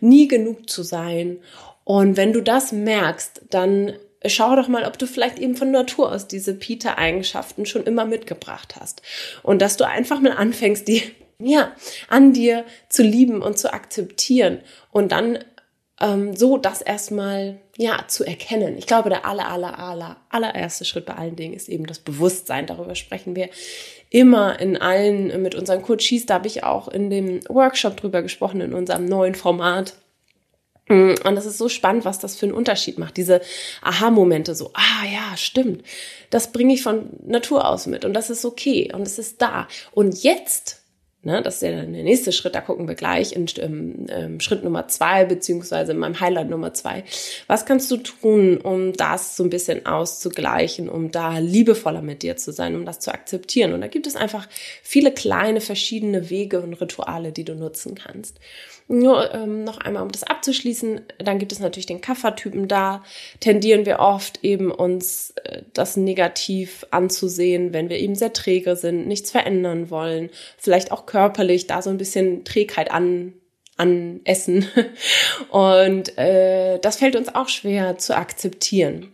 nie 0.00 0.26
genug 0.26 0.68
zu 0.68 0.82
sein. 0.82 1.38
Und 1.84 2.16
wenn 2.16 2.32
du 2.32 2.40
das 2.40 2.72
merkst, 2.72 3.42
dann 3.50 3.92
schau 4.26 4.56
doch 4.56 4.68
mal, 4.68 4.84
ob 4.84 4.98
du 4.98 5.06
vielleicht 5.06 5.38
eben 5.38 5.54
von 5.54 5.70
Natur 5.70 6.10
aus 6.10 6.26
diese 6.26 6.54
Peter-Eigenschaften 6.54 7.66
schon 7.66 7.84
immer 7.84 8.06
mitgebracht 8.06 8.74
hast. 8.80 9.02
Und 9.42 9.62
dass 9.62 9.76
du 9.76 9.86
einfach 9.86 10.20
mal 10.20 10.32
anfängst, 10.32 10.88
die 10.88 11.02
ja, 11.38 11.72
an 12.08 12.32
dir 12.32 12.64
zu 12.88 13.02
lieben 13.02 13.42
und 13.42 13.58
zu 13.58 13.72
akzeptieren 13.72 14.60
und 14.90 15.12
dann 15.12 15.38
ähm, 16.00 16.34
so 16.34 16.58
das 16.58 16.82
erstmal 16.82 17.60
ja 17.76 18.04
zu 18.08 18.24
erkennen. 18.24 18.76
Ich 18.78 18.86
glaube, 18.86 19.08
der 19.08 19.26
aller 19.26 19.48
aller 19.48 19.78
aller 19.78 20.16
allererste 20.28 20.84
Schritt 20.84 21.06
bei 21.06 21.14
allen 21.14 21.36
Dingen 21.36 21.54
ist 21.54 21.68
eben 21.68 21.86
das 21.86 21.98
Bewusstsein. 21.98 22.66
Darüber 22.66 22.94
sprechen 22.94 23.36
wir 23.36 23.48
immer 24.10 24.58
in 24.60 24.76
allen 24.76 25.42
mit 25.42 25.54
unseren 25.54 25.82
Coaches. 25.82 26.26
Da 26.26 26.34
habe 26.34 26.46
ich 26.46 26.64
auch 26.64 26.88
in 26.88 27.10
dem 27.10 27.40
Workshop 27.48 27.96
drüber 27.96 28.22
gesprochen 28.22 28.60
in 28.60 28.74
unserem 28.74 29.06
neuen 29.06 29.34
Format. 29.34 29.94
Mm, 30.88 31.14
und 31.24 31.34
das 31.34 31.46
ist 31.46 31.58
so 31.58 31.68
spannend, 31.68 32.04
was 32.04 32.18
das 32.18 32.36
für 32.36 32.46
einen 32.46 32.54
Unterschied 32.54 32.98
macht. 32.98 33.16
Diese 33.16 33.40
Aha-Momente, 33.82 34.54
so, 34.54 34.70
ah 34.74 35.06
ja, 35.06 35.36
stimmt. 35.36 35.82
Das 36.30 36.52
bringe 36.52 36.74
ich 36.74 36.82
von 36.82 37.10
Natur 37.24 37.68
aus 37.68 37.86
mit 37.86 38.04
und 38.04 38.14
das 38.14 38.30
ist 38.30 38.44
okay 38.44 38.92
und 38.92 39.02
es 39.02 39.18
ist 39.18 39.40
da. 39.40 39.68
Und 39.92 40.22
jetzt 40.22 40.83
Ne, 41.26 41.40
das 41.40 41.56
ist 41.56 41.62
ja 41.62 41.70
der 41.70 41.86
nächste 41.86 42.32
Schritt, 42.32 42.54
da 42.54 42.60
gucken 42.60 42.86
wir 42.86 42.94
gleich 42.94 43.32
in, 43.32 43.46
in, 43.46 44.06
in 44.08 44.40
Schritt 44.40 44.62
Nummer 44.62 44.88
zwei, 44.88 45.24
beziehungsweise 45.24 45.92
in 45.92 45.98
meinem 45.98 46.20
Highlight 46.20 46.50
Nummer 46.50 46.74
zwei. 46.74 47.02
Was 47.46 47.64
kannst 47.64 47.90
du 47.90 47.96
tun, 47.96 48.58
um 48.58 48.92
das 48.92 49.34
so 49.34 49.42
ein 49.42 49.48
bisschen 49.48 49.86
auszugleichen, 49.86 50.90
um 50.90 51.10
da 51.10 51.38
liebevoller 51.38 52.02
mit 52.02 52.22
dir 52.22 52.36
zu 52.36 52.52
sein, 52.52 52.76
um 52.76 52.84
das 52.84 53.00
zu 53.00 53.10
akzeptieren? 53.10 53.72
Und 53.72 53.80
da 53.80 53.86
gibt 53.86 54.06
es 54.06 54.16
einfach 54.16 54.46
viele 54.82 55.12
kleine 55.12 55.62
verschiedene 55.62 56.28
Wege 56.28 56.60
und 56.60 56.74
Rituale, 56.74 57.32
die 57.32 57.44
du 57.44 57.54
nutzen 57.54 57.94
kannst. 57.94 58.38
Nur 58.86 59.32
ähm, 59.32 59.64
noch 59.64 59.78
einmal, 59.78 60.02
um 60.02 60.12
das 60.12 60.24
abzuschließen, 60.24 61.00
dann 61.18 61.38
gibt 61.38 61.52
es 61.52 61.58
natürlich 61.58 61.86
den 61.86 62.02
Kaffertypen. 62.02 62.68
Da 62.68 63.02
tendieren 63.40 63.86
wir 63.86 63.98
oft 63.98 64.44
eben 64.44 64.70
uns 64.70 65.30
äh, 65.44 65.62
das 65.72 65.96
negativ 65.96 66.84
anzusehen, 66.90 67.72
wenn 67.72 67.88
wir 67.88 67.98
eben 67.98 68.14
sehr 68.14 68.34
träge 68.34 68.76
sind, 68.76 69.06
nichts 69.06 69.30
verändern 69.30 69.88
wollen, 69.88 70.28
vielleicht 70.58 70.92
auch 70.92 71.06
körperlich 71.06 71.66
da 71.66 71.80
so 71.80 71.88
ein 71.88 71.98
bisschen 71.98 72.44
Trägheit 72.44 72.90
an 72.90 73.34
an 73.76 74.20
Essen. 74.24 74.68
Und 75.48 76.16
äh, 76.18 76.78
das 76.78 76.96
fällt 76.96 77.16
uns 77.16 77.34
auch 77.34 77.48
schwer 77.48 77.98
zu 77.98 78.16
akzeptieren. 78.16 79.13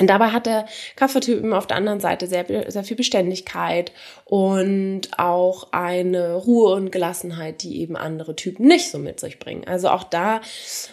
Und 0.00 0.08
dabei 0.08 0.28
hat 0.28 0.46
der 0.46 0.66
Kaffertypen 0.96 1.52
auf 1.52 1.68
der 1.68 1.76
anderen 1.76 2.00
Seite 2.00 2.26
sehr, 2.26 2.44
sehr 2.66 2.82
viel 2.82 2.96
Beständigkeit 2.96 3.92
und 4.24 5.02
auch 5.18 5.68
eine 5.70 6.34
Ruhe 6.34 6.74
und 6.74 6.90
Gelassenheit, 6.90 7.62
die 7.62 7.80
eben 7.80 7.96
andere 7.96 8.34
Typen 8.34 8.66
nicht 8.66 8.90
so 8.90 8.98
mit 8.98 9.20
sich 9.20 9.38
bringen. 9.38 9.64
Also 9.68 9.90
auch 9.90 10.02
da, 10.02 10.40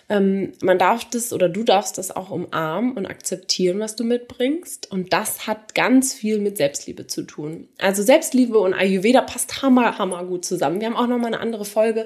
ähm, 0.08 0.54
man 0.62 0.78
darf 0.78 1.06
das 1.10 1.34
oder 1.34 1.50
du 1.50 1.64
darfst 1.64 1.98
das 1.98 2.16
auch 2.16 2.30
umarmen 2.30 2.96
und 2.96 3.08
akzeptieren, 3.08 3.80
was 3.80 3.96
du 3.96 4.04
mitbringst. 4.04 4.92
Und 4.92 5.14
das 5.14 5.48
hat 5.48 5.74
ganz 5.74 6.14
viel 6.14 6.38
mit 6.38 6.58
Selbstliebe 6.58 7.08
zu 7.08 7.24
tun. 7.24 7.70
Also 7.80 8.04
Selbstliebe 8.04 8.60
und 8.60 8.76
Ayurveda 8.76 9.22
passt 9.22 9.64
hammer, 9.64 9.98
hammer 9.98 10.24
gut 10.26 10.46
zusammen. 10.46 10.80
Wir 10.80 10.88
haben 10.88 10.98
auch 10.98 11.08
nochmal 11.08 11.34
eine 11.34 11.40
andere 11.40 11.66
Folge 11.66 12.06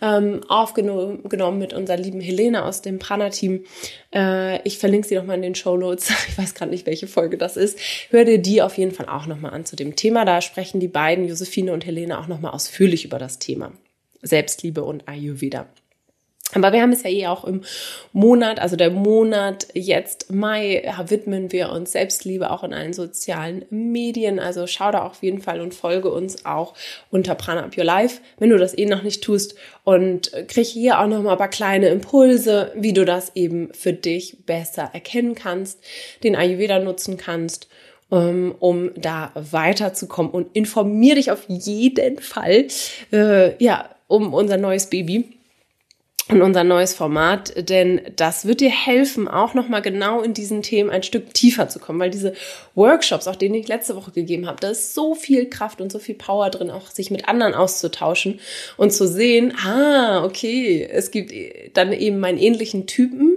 ähm, 0.00 0.40
aufgenommen 0.48 1.58
mit 1.58 1.74
unserer 1.74 1.98
lieben 1.98 2.20
Helene 2.20 2.64
aus 2.64 2.80
dem 2.80 2.98
Prana-Team. 2.98 3.64
Äh, 4.14 4.66
ich 4.66 4.78
verlinke 4.78 5.06
sie 5.06 5.16
nochmal 5.16 5.36
in 5.36 5.42
den 5.42 5.54
Show 5.54 5.76
Notes 5.76 6.10
ich 6.28 6.38
weiß 6.38 6.54
gerade 6.54 6.70
nicht, 6.70 6.86
welche 6.86 7.06
Folge 7.06 7.38
das 7.38 7.56
ist, 7.56 7.78
hör 8.10 8.24
dir 8.24 8.38
die 8.38 8.62
auf 8.62 8.78
jeden 8.78 8.92
Fall 8.92 9.08
auch 9.08 9.26
nochmal 9.26 9.52
an 9.52 9.64
zu 9.64 9.76
dem 9.76 9.96
Thema. 9.96 10.24
Da 10.24 10.40
sprechen 10.40 10.80
die 10.80 10.88
beiden, 10.88 11.28
Josephine 11.28 11.72
und 11.72 11.86
Helene, 11.86 12.18
auch 12.18 12.28
nochmal 12.28 12.52
ausführlich 12.52 13.04
über 13.04 13.18
das 13.18 13.38
Thema 13.38 13.72
Selbstliebe 14.22 14.84
und 14.84 15.08
Ayurveda. 15.08 15.66
Aber 16.54 16.72
wir 16.72 16.82
haben 16.82 16.92
es 16.92 17.02
ja 17.02 17.10
eh 17.10 17.26
auch 17.26 17.44
im 17.44 17.62
Monat, 18.12 18.60
also 18.60 18.76
der 18.76 18.90
Monat 18.90 19.68
jetzt 19.72 20.30
Mai, 20.30 20.82
widmen 21.06 21.50
wir 21.50 21.70
uns 21.70 21.92
Selbstliebe 21.92 22.50
auch 22.50 22.62
in 22.62 22.74
allen 22.74 22.92
sozialen 22.92 23.64
Medien. 23.70 24.38
Also 24.38 24.66
schau 24.66 24.90
da 24.92 25.06
auf 25.06 25.22
jeden 25.22 25.40
Fall 25.40 25.60
und 25.60 25.74
folge 25.74 26.10
uns 26.10 26.44
auch 26.44 26.74
unter 27.10 27.34
Prana 27.34 27.64
Up 27.64 27.76
Your 27.76 27.84
Life, 27.84 28.20
wenn 28.38 28.50
du 28.50 28.58
das 28.58 28.76
eh 28.76 28.84
noch 28.84 29.02
nicht 29.02 29.24
tust. 29.24 29.54
Und 29.84 30.30
krieg 30.48 30.66
hier 30.66 31.00
auch 31.00 31.06
nochmal 31.06 31.32
ein 31.32 31.38
paar 31.38 31.48
kleine 31.48 31.88
Impulse, 31.88 32.72
wie 32.76 32.92
du 32.92 33.04
das 33.04 33.34
eben 33.34 33.72
für 33.72 33.94
dich 33.94 34.44
besser 34.44 34.90
erkennen 34.92 35.34
kannst, 35.34 35.80
den 36.22 36.36
Ayurveda 36.36 36.78
nutzen 36.80 37.16
kannst 37.16 37.68
ähm, 38.10 38.54
um 38.58 38.90
da 38.94 39.32
weiterzukommen 39.34 40.30
und 40.30 40.54
informier 40.54 41.14
dich 41.14 41.30
auf 41.30 41.44
jeden 41.48 42.18
Fall, 42.18 42.66
äh, 43.10 43.56
ja, 43.64 43.88
um 44.06 44.34
unser 44.34 44.58
neues 44.58 44.90
Baby 44.90 45.38
und 46.32 46.42
unser 46.42 46.64
neues 46.64 46.94
Format, 46.94 47.68
denn 47.68 48.00
das 48.16 48.46
wird 48.46 48.60
dir 48.60 48.70
helfen, 48.70 49.28
auch 49.28 49.54
nochmal 49.54 49.82
genau 49.82 50.22
in 50.22 50.34
diesen 50.34 50.62
Themen 50.62 50.90
ein 50.90 51.02
Stück 51.02 51.34
tiefer 51.34 51.68
zu 51.68 51.78
kommen, 51.78 52.00
weil 52.00 52.10
diese 52.10 52.32
Workshops, 52.74 53.28
auch 53.28 53.36
denen 53.36 53.54
ich 53.54 53.68
letzte 53.68 53.96
Woche 53.96 54.12
gegeben 54.12 54.46
habe, 54.46 54.58
da 54.60 54.70
ist 54.70 54.94
so 54.94 55.14
viel 55.14 55.48
Kraft 55.48 55.80
und 55.80 55.92
so 55.92 55.98
viel 55.98 56.14
Power 56.14 56.50
drin, 56.50 56.70
auch 56.70 56.90
sich 56.90 57.10
mit 57.10 57.28
anderen 57.28 57.54
auszutauschen 57.54 58.40
und 58.76 58.92
zu 58.92 59.06
sehen, 59.06 59.54
ah, 59.64 60.24
okay, 60.24 60.88
es 60.90 61.10
gibt 61.10 61.32
dann 61.76 61.92
eben 61.92 62.18
meinen 62.18 62.38
ähnlichen 62.38 62.86
Typen, 62.86 63.36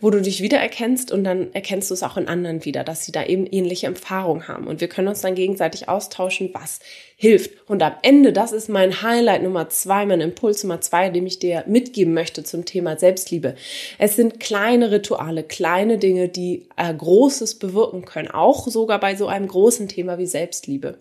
wo 0.00 0.10
du 0.10 0.22
dich 0.22 0.40
wiedererkennst 0.40 1.12
und 1.12 1.24
dann 1.24 1.52
erkennst 1.52 1.90
du 1.90 1.94
es 1.94 2.02
auch 2.02 2.16
in 2.16 2.28
anderen 2.28 2.64
wieder, 2.64 2.84
dass 2.84 3.04
sie 3.04 3.12
da 3.12 3.24
eben 3.24 3.46
ähnliche 3.46 3.86
Erfahrungen 3.86 4.48
haben. 4.48 4.66
Und 4.66 4.80
wir 4.80 4.88
können 4.88 5.08
uns 5.08 5.20
dann 5.20 5.34
gegenseitig 5.34 5.88
austauschen, 5.88 6.50
was 6.52 6.80
hilft. 7.20 7.50
Und 7.68 7.82
am 7.82 7.92
Ende, 8.00 8.32
das 8.32 8.50
ist 8.50 8.70
mein 8.70 9.02
Highlight 9.02 9.42
Nummer 9.42 9.68
zwei, 9.68 10.06
mein 10.06 10.22
Impuls 10.22 10.64
Nummer 10.64 10.80
zwei, 10.80 11.10
den 11.10 11.26
ich 11.26 11.38
dir 11.38 11.64
mitgeben 11.66 12.14
möchte 12.14 12.44
zum 12.44 12.64
Thema 12.64 12.96
Selbstliebe. 12.96 13.56
Es 13.98 14.16
sind 14.16 14.40
kleine 14.40 14.90
Rituale, 14.90 15.42
kleine 15.42 15.98
Dinge, 15.98 16.30
die 16.30 16.66
äh, 16.78 16.94
Großes 16.94 17.56
bewirken 17.56 18.06
können, 18.06 18.30
auch 18.30 18.66
sogar 18.68 18.98
bei 19.00 19.16
so 19.16 19.26
einem 19.26 19.48
großen 19.48 19.86
Thema 19.86 20.16
wie 20.16 20.24
Selbstliebe. 20.24 20.96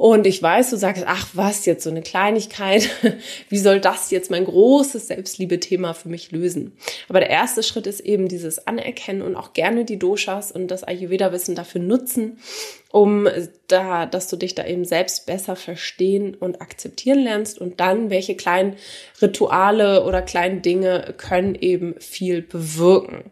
Und 0.00 0.26
ich 0.26 0.42
weiß, 0.42 0.70
du 0.70 0.76
sagst, 0.78 1.04
ach 1.06 1.28
was, 1.34 1.66
jetzt 1.66 1.84
so 1.84 1.90
eine 1.90 2.00
Kleinigkeit. 2.00 2.88
Wie 3.50 3.58
soll 3.58 3.80
das 3.80 4.10
jetzt 4.10 4.30
mein 4.30 4.46
großes 4.46 5.08
Selbstliebe-Thema 5.08 5.92
für 5.92 6.08
mich 6.08 6.32
lösen? 6.32 6.72
Aber 7.10 7.20
der 7.20 7.28
erste 7.28 7.62
Schritt 7.62 7.86
ist 7.86 8.00
eben 8.00 8.26
dieses 8.26 8.66
Anerkennen 8.66 9.20
und 9.20 9.36
auch 9.36 9.52
gerne 9.52 9.84
die 9.84 9.98
Doshas 9.98 10.52
und 10.52 10.68
das 10.68 10.84
Ayurveda-Wissen 10.84 11.54
dafür 11.54 11.82
nutzen, 11.82 12.38
um 12.90 13.28
da, 13.68 14.06
dass 14.06 14.28
du 14.28 14.36
dich 14.36 14.54
da 14.54 14.64
eben 14.64 14.86
selbst 14.86 15.26
besser 15.26 15.54
verstehen 15.54 16.34
und 16.34 16.62
akzeptieren 16.62 17.18
lernst 17.18 17.58
und 17.58 17.78
dann, 17.78 18.08
welche 18.08 18.36
kleinen 18.36 18.76
Rituale 19.20 20.06
oder 20.06 20.22
kleinen 20.22 20.62
Dinge 20.62 21.12
können 21.18 21.54
eben 21.54 21.94
viel 22.00 22.40
bewirken. 22.40 23.30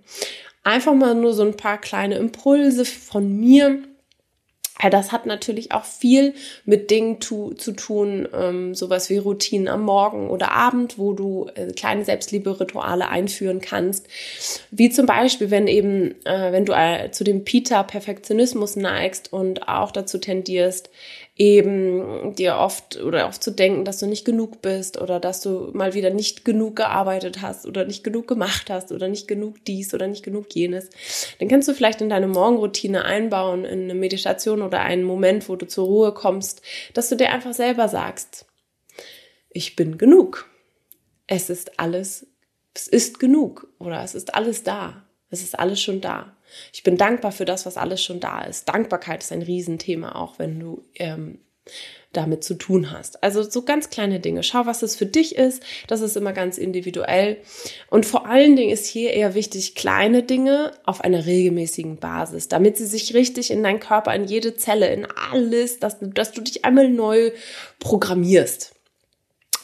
Einfach 0.65 0.93
mal 0.93 1.15
nur 1.15 1.33
so 1.33 1.45
ein 1.45 1.57
paar 1.57 1.81
kleine 1.81 2.17
Impulse 2.17 2.85
von 2.85 3.41
mir 3.41 3.88
das 4.91 5.13
hat 5.13 5.27
natürlich 5.27 5.73
auch 5.73 5.85
viel 5.85 6.35
mit 6.65 6.91
Dingen 6.91 7.21
zu, 7.21 7.53
zu 7.55 7.73
tun, 7.73 8.29
ähm, 8.33 8.75
sowas 8.75 9.11
wie 9.11 9.19
Routinen 9.19 9.69
am 9.69 9.83
Morgen 9.83 10.31
oder 10.31 10.53
Abend, 10.53 10.99
wo 10.99 11.13
du 11.13 11.49
äh, 11.55 11.73
kleine 11.73 12.05
Selbstliebe-Rituale 12.05 13.09
einführen 13.09 13.61
kannst. 13.61 14.07
Wie 14.71 14.91
zum 14.91 15.07
Beispiel, 15.07 15.51
wenn 15.51 15.67
eben, 15.67 16.15
äh, 16.25 16.53
wenn 16.53 16.65
du 16.65 16.73
äh, 16.73 17.11
zu 17.11 17.25
dem 17.25 17.45
Pita-Perfektionismus 17.45 18.77
neigst 18.77 19.33
und 19.33 19.69
auch 19.69 19.91
dazu 19.91 20.19
tendierst, 20.19 20.91
eben 21.39 22.35
dir 22.35 22.57
oft 22.57 23.01
oder 23.01 23.29
oft 23.29 23.43
zu 23.43 23.53
denken, 23.53 23.85
dass 23.85 23.99
du 23.99 24.07
nicht 24.07 24.25
genug 24.25 24.61
bist 24.61 25.01
oder 25.01 25.21
dass 25.21 25.41
du 25.41 25.71
mal 25.73 25.95
wieder 25.95 26.11
nicht 26.11 26.45
genug 26.45 26.75
gearbeitet 26.77 27.41
hast 27.41 27.65
oder 27.65 27.85
nicht 27.85 28.03
genug 28.03 28.27
gemacht 28.27 28.71
hast 28.71 28.91
oder 28.91 29.07
nicht 29.07 29.29
genug 29.29 29.65
dies 29.65 29.95
oder 29.95 30.09
nicht 30.09 30.25
genug 30.25 30.53
jenes, 30.53 30.91
dann 31.39 31.49
kannst 31.49 31.69
du 31.69 31.75
vielleicht 31.75 32.01
in 32.01 32.09
deine 32.09 32.27
Morgenroutine 32.27 33.05
einbauen, 33.05 33.65
in 33.65 33.85
eine 33.85 33.95
Meditation 33.95 34.63
oder 34.63 34.81
einen 34.81 35.05
Moment, 35.05 35.49
wo 35.49 35.55
du 35.55 35.67
zur 35.67 35.87
Ruhe 35.87 36.13
kommst, 36.13 36.61
dass 36.95 37.09
du 37.09 37.15
dir 37.15 37.31
einfach 37.31 37.55
selber 37.55 37.89
sagst, 37.89 38.47
ich 39.51 39.77
bin 39.77 39.97
genug. 39.97 40.51
Es 41.29 41.51
ist 41.51 41.79
alles, 41.79 42.27
es 42.75 42.89
ist 42.89 43.21
genug 43.21 43.69
oder 43.79 44.03
es 44.03 44.15
ist 44.15 44.35
alles 44.35 44.65
da. 44.65 45.05
Es 45.31 45.43
ist 45.43 45.59
alles 45.59 45.81
schon 45.81 46.01
da. 46.01 46.37
Ich 46.73 46.83
bin 46.83 46.97
dankbar 46.97 47.33
für 47.33 47.45
das, 47.45 47.67
was 47.67 47.77
alles 47.77 48.03
schon 48.03 48.21
da 48.21 48.43
ist. 48.43 48.69
Dankbarkeit 48.69 49.23
ist 49.23 49.33
ein 49.33 49.43
Riesenthema, 49.43 50.15
auch 50.15 50.39
wenn 50.39 50.59
du 50.59 50.85
ähm, 50.95 51.39
damit 52.13 52.43
zu 52.43 52.55
tun 52.55 52.91
hast. 52.91 53.23
Also 53.23 53.43
so 53.43 53.63
ganz 53.63 53.91
kleine 53.91 54.19
Dinge. 54.19 54.43
Schau, 54.43 54.65
was 54.65 54.83
es 54.83 54.97
für 54.97 55.07
dich 55.07 55.37
ist. 55.37 55.63
Das 55.87 56.01
ist 56.01 56.17
immer 56.17 56.33
ganz 56.33 56.57
individuell. 56.57 57.39
Und 57.91 58.07
vor 58.07 58.27
allen 58.27 58.57
Dingen 58.57 58.71
ist 58.71 58.87
hier 58.87 59.13
eher 59.13 59.35
wichtig, 59.35 59.75
kleine 59.75 60.23
Dinge 60.23 60.73
auf 60.85 61.03
einer 61.03 61.27
regelmäßigen 61.27 61.99
Basis, 61.99 62.49
damit 62.49 62.79
sie 62.79 62.87
sich 62.87 63.15
richtig 63.15 63.51
in 63.51 63.63
deinen 63.63 63.81
Körper, 63.81 64.15
in 64.15 64.25
jede 64.25 64.57
Zelle, 64.57 64.89
in 64.89 65.07
alles, 65.31 65.81
dass, 65.81 65.99
dass 66.01 66.33
du 66.33 66.41
dich 66.41 66.65
einmal 66.65 66.89
neu 66.89 67.33
programmierst. 67.79 68.75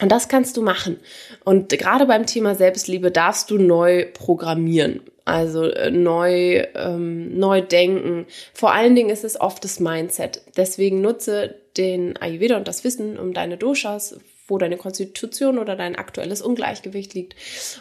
Und 0.00 0.12
das 0.12 0.28
kannst 0.28 0.56
du 0.56 0.62
machen. 0.62 0.98
Und 1.44 1.70
gerade 1.70 2.06
beim 2.06 2.26
Thema 2.26 2.54
Selbstliebe 2.54 3.10
darfst 3.10 3.50
du 3.50 3.58
neu 3.58 4.06
programmieren. 4.12 5.00
Also 5.24 5.64
äh, 5.64 5.90
neu, 5.90 6.66
ähm, 6.74 7.38
neu 7.38 7.62
denken. 7.62 8.26
Vor 8.52 8.72
allen 8.72 8.94
Dingen 8.94 9.10
ist 9.10 9.24
es 9.24 9.40
oft 9.40 9.64
das 9.64 9.80
Mindset. 9.80 10.42
Deswegen 10.56 11.00
nutze 11.00 11.54
den 11.76 12.16
Ayurveda 12.18 12.56
und 12.56 12.68
das 12.68 12.84
Wissen 12.84 13.18
um 13.18 13.32
deine 13.32 13.56
Doshas, 13.56 14.18
wo 14.46 14.58
deine 14.58 14.76
Konstitution 14.76 15.58
oder 15.58 15.76
dein 15.76 15.96
aktuelles 15.96 16.42
Ungleichgewicht 16.42 17.14
liegt, 17.14 17.34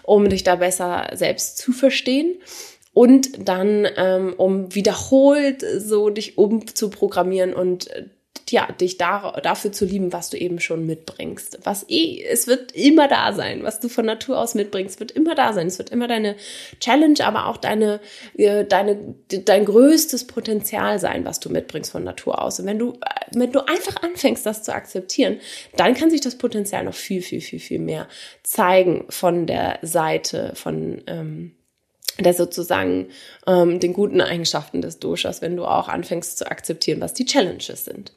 um 0.03 0.29
dich 0.29 0.43
da 0.43 0.55
besser 0.55 1.09
selbst 1.13 1.57
zu 1.57 1.73
verstehen 1.73 2.37
und 2.93 3.47
dann 3.47 3.87
ähm, 3.97 4.33
um 4.37 4.73
wiederholt 4.73 5.65
so 5.77 6.09
dich 6.09 6.37
umzuprogrammieren 6.37 7.53
und 7.53 7.89
ja, 8.51 8.71
dich 8.71 8.97
da, 8.97 9.31
dafür 9.41 9.71
zu 9.71 9.85
lieben, 9.85 10.13
was 10.13 10.29
du 10.29 10.37
eben 10.37 10.59
schon 10.59 10.85
mitbringst. 10.85 11.59
Was 11.63 11.85
eh, 11.89 12.23
es 12.23 12.47
wird 12.47 12.71
immer 12.73 13.07
da 13.07 13.33
sein, 13.33 13.63
was 13.63 13.79
du 13.79 13.89
von 13.89 14.05
Natur 14.05 14.39
aus 14.39 14.55
mitbringst, 14.55 14.99
wird 14.99 15.11
immer 15.11 15.35
da 15.35 15.53
sein. 15.53 15.67
Es 15.67 15.77
wird 15.77 15.89
immer 15.89 16.07
deine 16.07 16.35
Challenge, 16.79 17.19
aber 17.23 17.47
auch 17.47 17.57
deine, 17.57 17.99
äh, 18.37 18.65
deine, 18.65 19.15
dein 19.27 19.65
größtes 19.65 20.27
Potenzial 20.27 20.99
sein, 20.99 21.25
was 21.25 21.39
du 21.39 21.49
mitbringst 21.49 21.91
von 21.91 22.03
Natur 22.03 22.41
aus. 22.41 22.59
Und 22.59 22.65
wenn 22.65 22.79
du, 22.79 22.99
wenn 23.31 23.51
du 23.51 23.59
einfach 23.61 24.01
anfängst, 24.01 24.45
das 24.45 24.63
zu 24.63 24.73
akzeptieren, 24.73 25.39
dann 25.75 25.93
kann 25.93 26.09
sich 26.09 26.21
das 26.21 26.37
Potenzial 26.37 26.83
noch 26.83 26.93
viel, 26.93 27.21
viel, 27.21 27.41
viel, 27.41 27.59
viel 27.59 27.79
mehr 27.79 28.07
zeigen 28.43 29.05
von 29.09 29.47
der 29.47 29.79
Seite 29.81 30.53
von, 30.55 31.01
ähm, 31.07 31.51
der 32.19 32.33
sozusagen 32.33 33.09
ähm, 33.47 33.79
den 33.79 33.93
guten 33.93 34.21
Eigenschaften 34.21 34.81
des 34.81 34.99
Doshas, 34.99 35.41
wenn 35.41 35.55
du 35.55 35.65
auch 35.65 35.87
anfängst 35.87 36.37
zu 36.37 36.49
akzeptieren, 36.49 37.01
was 37.01 37.13
die 37.13 37.25
Challenges 37.25 37.85
sind. 37.85 38.13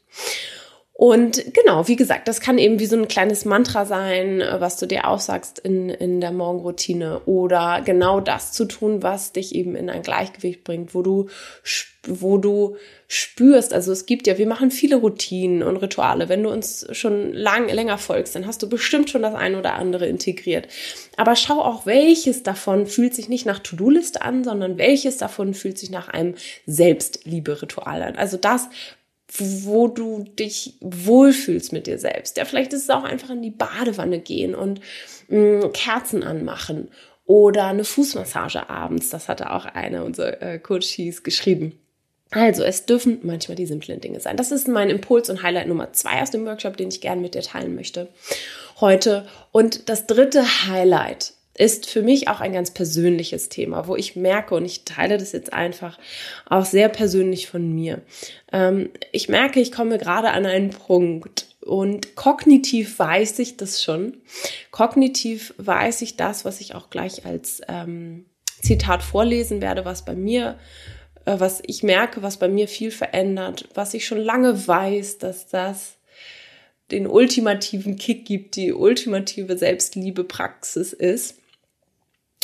Und 0.98 1.52
genau, 1.52 1.88
wie 1.88 1.96
gesagt, 1.96 2.26
das 2.26 2.40
kann 2.40 2.56
eben 2.56 2.78
wie 2.78 2.86
so 2.86 2.96
ein 2.96 3.06
kleines 3.06 3.44
Mantra 3.44 3.84
sein, 3.84 4.40
äh, 4.40 4.60
was 4.62 4.78
du 4.78 4.86
dir 4.86 5.06
aussagst 5.06 5.58
in, 5.58 5.90
in 5.90 6.22
der 6.22 6.32
Morgenroutine 6.32 7.20
oder 7.26 7.82
genau 7.84 8.20
das 8.20 8.52
zu 8.52 8.64
tun, 8.64 9.02
was 9.02 9.32
dich 9.32 9.54
eben 9.54 9.76
in 9.76 9.90
ein 9.90 10.00
Gleichgewicht 10.00 10.64
bringt, 10.64 10.94
wo 10.94 11.02
du, 11.02 11.28
wo 12.06 12.38
du 12.38 12.76
spürst, 13.08 13.74
also 13.74 13.92
es 13.92 14.06
gibt 14.06 14.26
ja, 14.26 14.38
wir 14.38 14.46
machen 14.46 14.70
viele 14.70 14.96
Routinen 14.96 15.62
und 15.62 15.76
Rituale. 15.76 16.30
Wenn 16.30 16.42
du 16.42 16.50
uns 16.50 16.86
schon 16.92 17.34
lang, 17.34 17.68
länger 17.68 17.98
folgst, 17.98 18.34
dann 18.34 18.46
hast 18.46 18.62
du 18.62 18.68
bestimmt 18.68 19.10
schon 19.10 19.20
das 19.20 19.34
eine 19.34 19.58
oder 19.58 19.74
andere 19.74 20.06
integriert. 20.06 20.66
Aber 21.18 21.36
schau 21.36 21.60
auch, 21.60 21.84
welches 21.84 22.42
davon 22.42 22.86
fühlt 22.86 23.14
sich 23.14 23.28
nicht 23.28 23.44
nach 23.44 23.58
To-Do-Liste 23.58 24.22
an, 24.22 24.44
sondern 24.44 24.78
welches 24.78 25.18
davon 25.18 25.52
fühlt 25.52 25.76
sich 25.76 25.90
nach 25.90 26.08
einem 26.08 26.36
Selbstliebe-Ritual 26.64 28.02
an. 28.02 28.16
Also 28.16 28.38
das, 28.38 28.70
wo 29.38 29.88
du 29.88 30.24
dich 30.24 30.74
wohlfühlst 30.80 31.72
mit 31.72 31.86
dir 31.86 31.98
selbst. 31.98 32.36
Ja, 32.36 32.44
vielleicht 32.44 32.72
ist 32.72 32.84
es 32.84 32.90
auch 32.90 33.04
einfach 33.04 33.30
in 33.30 33.42
die 33.42 33.50
Badewanne 33.50 34.20
gehen 34.20 34.54
und 34.54 34.80
mh, 35.28 35.66
mm, 35.66 35.72
Kerzen 35.72 36.22
anmachen 36.22 36.88
oder 37.24 37.66
eine 37.66 37.84
Fußmassage 37.84 38.70
abends. 38.70 39.10
Das 39.10 39.28
hatte 39.28 39.52
auch 39.52 39.64
eine 39.66 40.04
unserer 40.04 40.40
äh, 40.40 40.58
Coaches 40.58 41.22
geschrieben. 41.22 41.78
Also, 42.30 42.64
es 42.64 42.86
dürfen 42.86 43.20
manchmal 43.22 43.56
die 43.56 43.66
simplen 43.66 44.00
Dinge 44.00 44.18
sein. 44.20 44.36
Das 44.36 44.50
ist 44.50 44.66
mein 44.66 44.90
Impuls 44.90 45.30
und 45.30 45.42
Highlight 45.42 45.68
Nummer 45.68 45.92
zwei 45.92 46.22
aus 46.22 46.30
dem 46.30 46.44
Workshop, 46.44 46.76
den 46.76 46.88
ich 46.88 47.00
gerne 47.00 47.20
mit 47.20 47.34
dir 47.34 47.42
teilen 47.42 47.74
möchte 47.74 48.08
heute. 48.80 49.26
Und 49.52 49.88
das 49.88 50.06
dritte 50.06 50.66
Highlight 50.66 51.34
ist 51.58 51.88
für 51.88 52.02
mich 52.02 52.28
auch 52.28 52.40
ein 52.40 52.52
ganz 52.52 52.70
persönliches 52.70 53.48
Thema, 53.48 53.86
wo 53.86 53.96
ich 53.96 54.16
merke, 54.16 54.54
und 54.54 54.64
ich 54.64 54.84
teile 54.84 55.18
das 55.18 55.32
jetzt 55.32 55.52
einfach 55.52 55.98
auch 56.48 56.64
sehr 56.64 56.88
persönlich 56.88 57.48
von 57.48 57.74
mir. 57.74 58.02
Ähm, 58.52 58.90
ich 59.12 59.28
merke, 59.28 59.60
ich 59.60 59.72
komme 59.72 59.98
gerade 59.98 60.30
an 60.30 60.46
einen 60.46 60.70
Punkt 60.70 61.46
und 61.60 62.14
kognitiv 62.14 62.98
weiß 62.98 63.38
ich 63.40 63.56
das 63.56 63.82
schon. 63.82 64.18
Kognitiv 64.70 65.54
weiß 65.58 66.02
ich 66.02 66.16
das, 66.16 66.44
was 66.44 66.60
ich 66.60 66.74
auch 66.74 66.90
gleich 66.90 67.24
als 67.26 67.60
ähm, 67.68 68.26
Zitat 68.62 69.02
vorlesen 69.02 69.60
werde, 69.60 69.84
was 69.84 70.04
bei 70.04 70.14
mir 70.14 70.58
äh, 71.26 71.38
was 71.38 71.62
ich 71.66 71.82
merke, 71.82 72.22
was 72.22 72.38
bei 72.38 72.48
mir 72.48 72.68
viel 72.68 72.90
verändert, 72.90 73.68
was 73.74 73.92
ich 73.92 74.06
schon 74.06 74.18
lange 74.18 74.66
weiß, 74.66 75.18
dass 75.18 75.46
das 75.46 75.98
den 76.90 77.06
ultimativen 77.06 77.96
Kick 77.96 78.24
gibt, 78.24 78.56
die 78.56 78.72
ultimative 78.72 79.58
Selbstliebe-Praxis 79.58 80.92
ist. 80.92 81.38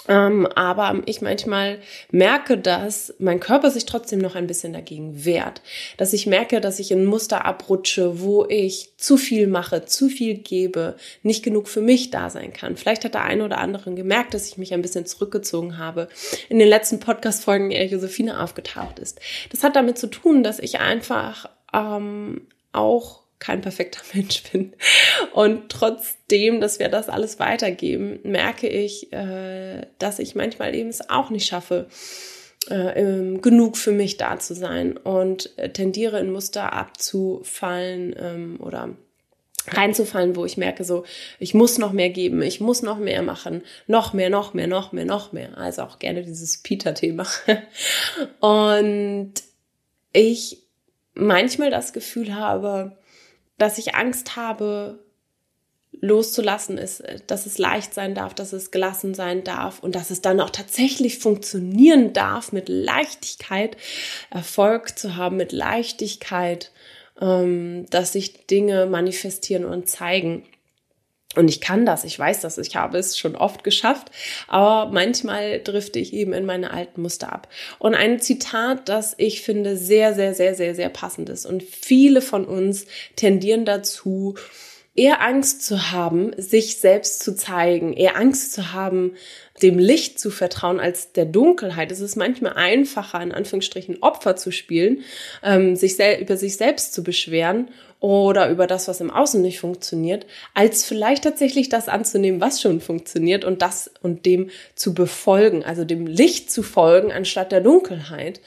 Ähm, 0.09 0.47
aber 0.47 1.03
ich 1.07 1.21
manchmal 1.21 1.79
merke, 2.11 2.59
dass 2.59 3.15
mein 3.19 3.41
Körper 3.41 3.71
sich 3.71 3.87
trotzdem 3.87 4.19
noch 4.19 4.35
ein 4.35 4.47
bisschen 4.47 4.73
dagegen 4.73 5.25
wehrt. 5.25 5.63
Dass 5.97 6.13
ich 6.13 6.27
merke, 6.27 6.61
dass 6.61 6.79
ich 6.79 6.91
in 6.91 7.05
Muster 7.05 7.45
abrutsche, 7.45 8.21
wo 8.21 8.45
ich 8.47 8.95
zu 8.97 9.17
viel 9.17 9.47
mache, 9.47 9.85
zu 9.85 10.09
viel 10.09 10.35
gebe, 10.35 10.97
nicht 11.23 11.45
genug 11.45 11.69
für 11.69 11.81
mich 11.81 12.11
da 12.11 12.31
sein 12.31 12.53
kann. 12.53 12.77
Vielleicht 12.77 13.05
hat 13.05 13.15
der 13.15 13.25
eine 13.25 13.45
oder 13.45 13.59
andere 13.59 13.95
gemerkt, 13.95 14.35
dass 14.35 14.49
ich 14.49 14.59
mich 14.59 14.75
ein 14.75 14.83
bisschen 14.83 15.07
zurückgezogen 15.07 15.79
habe. 15.79 16.09
In 16.49 16.59
den 16.59 16.69
letzten 16.69 16.99
Podcast-Folgen 16.99 17.71
eher 17.71 17.87
Josephine 17.87 18.41
aufgetaucht 18.41 18.99
ist. 18.99 19.21
Das 19.51 19.63
hat 19.63 19.77
damit 19.77 19.99
zu 19.99 20.09
tun, 20.09 20.43
dass 20.43 20.59
ich 20.59 20.81
einfach 20.81 21.49
ähm, 21.73 22.47
auch 22.73 23.22
kein 23.43 23.61
perfekter 23.61 24.01
Mensch 24.15 24.45
bin. 24.51 24.73
Und 25.33 25.69
trotzdem, 25.69 26.61
dass 26.61 26.79
wir 26.79 26.89
das 26.89 27.09
alles 27.09 27.39
weitergeben, 27.39 28.21
merke 28.23 28.69
ich, 28.69 29.13
äh, 29.13 29.83
dass 29.99 30.19
ich 30.19 30.35
manchmal 30.35 30.75
eben 30.75 30.89
es 30.89 31.11
auch 31.11 31.31
nicht 31.31 31.47
schaffe, 31.47 31.89
äh, 32.69 33.39
genug 33.39 33.77
für 33.77 33.91
mich 33.91 34.17
da 34.17 34.39
zu 34.39 34.55
sein 34.55 34.97
und 34.97 35.51
äh, 35.59 35.71
tendiere 35.71 36.21
in 36.21 36.31
Muster 36.31 36.73
abzufallen 36.73 38.15
ähm, 38.17 38.61
oder 38.61 38.91
reinzufallen, 39.69 40.37
wo 40.37 40.45
ich 40.45 40.57
merke, 40.57 40.85
so, 40.85 41.05
ich 41.41 41.55
muss 41.55 41.79
noch 41.79 41.93
mehr 41.93 42.11
geben, 42.11 42.43
ich 42.43 42.61
muss 42.61 42.83
noch 42.83 42.99
mehr 42.99 43.23
machen, 43.23 43.63
noch 43.89 44.13
mehr, 44.13 44.31
noch 44.31 44.55
mehr, 44.55 44.69
noch 44.69 44.93
mehr, 44.93 45.05
noch 45.05 45.33
mehr. 45.33 45.59
Also 45.59 45.83
auch 45.83 45.99
gerne 45.99 46.23
dieses 46.23 46.59
Peter-Thema. 46.59 47.27
Und 48.41 49.35
ich 50.13 50.63
manchmal 51.15 51.71
das 51.71 51.93
Gefühl 51.93 52.35
habe, 52.35 52.97
dass 53.59 53.79
ich 53.79 53.95
Angst 53.95 54.37
habe, 54.37 54.99
loszulassen 56.01 56.79
ist, 56.79 57.03
dass 57.27 57.47
es 57.47 57.59
leicht 57.59 57.95
sein 57.95 58.15
darf, 58.15 58.35
dass 58.35 58.53
es 58.53 58.71
gelassen 58.71 59.15
sein 59.15 59.45
darf 59.45 59.79
und 59.81 59.95
dass 59.95 60.11
es 60.11 60.21
dann 60.21 60.41
auch 60.41 60.51
tatsächlich 60.51 61.19
funktionieren 61.19 62.13
darf, 62.13 62.53
mit 62.53 62.69
Leichtigkeit 62.69 63.77
Erfolg 64.31 64.99
zu 64.99 65.17
haben, 65.17 65.37
mit 65.37 65.53
Leichtigkeit, 65.53 66.73
ähm, 67.21 67.87
dass 67.91 68.13
sich 68.13 68.47
Dinge 68.47 68.87
manifestieren 68.87 69.65
und 69.65 69.89
zeigen. 69.89 70.45
Und 71.35 71.49
ich 71.49 71.61
kann 71.61 71.87
das, 71.87 72.05
ich 72.05 72.19
weiß 72.19 72.41
das, 72.41 72.59
ich 72.59 72.77
habe 72.77 72.99
es 72.99 73.19
schon 73.19 73.37
oft 73.37 73.65
geschafft, 73.65 74.11
aber 74.49 74.91
manchmal 74.91 75.61
drifte 75.61 75.99
ich 75.99 76.13
eben 76.13 76.33
in 76.33 76.45
meine 76.45 76.73
alten 76.73 77.03
Muster 77.03 77.33
ab. 77.33 77.49
Und 77.79 77.95
ein 77.95 78.21
Zitat, 78.21 78.89
das 78.89 79.15
ich 79.17 79.43
finde 79.43 79.77
sehr, 79.77 80.15
sehr, 80.15 80.35
sehr, 80.35 80.55
sehr, 80.55 80.75
sehr 80.75 80.91
passend 80.91 81.29
ist. 81.29 81.47
Und 81.47 81.63
viele 81.63 82.21
von 82.21 82.45
uns 82.45 82.87
tendieren 83.17 83.65
dazu, 83.65 84.35
eher 84.95 85.23
Angst 85.23 85.65
zu 85.65 85.91
haben, 85.91 86.33
sich 86.37 86.77
selbst 86.77 87.23
zu 87.23 87.35
zeigen, 87.35 87.95
eher 87.95 88.17
Angst 88.17 88.53
zu 88.53 88.73
haben, 88.73 89.15
dem 89.63 89.79
Licht 89.79 90.19
zu 90.19 90.31
vertrauen 90.31 90.81
als 90.81 91.13
der 91.13 91.25
Dunkelheit. 91.25 91.93
Es 91.93 92.01
ist 92.01 92.17
manchmal 92.17 92.55
einfacher, 92.55 93.23
in 93.23 93.33
Anführungsstrichen 93.33 94.03
Opfer 94.03 94.37
zu 94.37 94.51
spielen, 94.51 95.03
ähm, 95.43 95.77
sich 95.77 95.99
über 96.21 96.37
sich 96.37 96.57
selbst 96.57 96.93
zu 96.93 97.03
beschweren 97.03 97.69
oder 98.03 98.51
über 98.51 98.67
das, 98.67 98.89
was 98.89 99.01
im 99.01 99.13
Außen 99.13 99.41
nicht 99.41 99.61
funktioniert, 99.61 100.27
als 100.55 100.85
vielleicht 100.85 101.23
tatsächlich 101.23 101.69
das 101.69 101.89
anzunehmen, 101.89 102.41
was 102.41 102.61
schon 102.61 102.81
funktioniert 102.81 103.45
und 103.45 103.63
das 103.63 103.93
und 104.03 104.27
dem 104.27 104.51
zu 104.75 104.93
befolgen, 104.93 105.65
also 105.65 105.85
dem 105.85 106.09
Licht 106.09 106.51
zu 106.51 106.65
folgen 106.65 107.13
anstatt 107.13 107.53
der 107.53 107.61
Dunkelheit. 107.61 108.41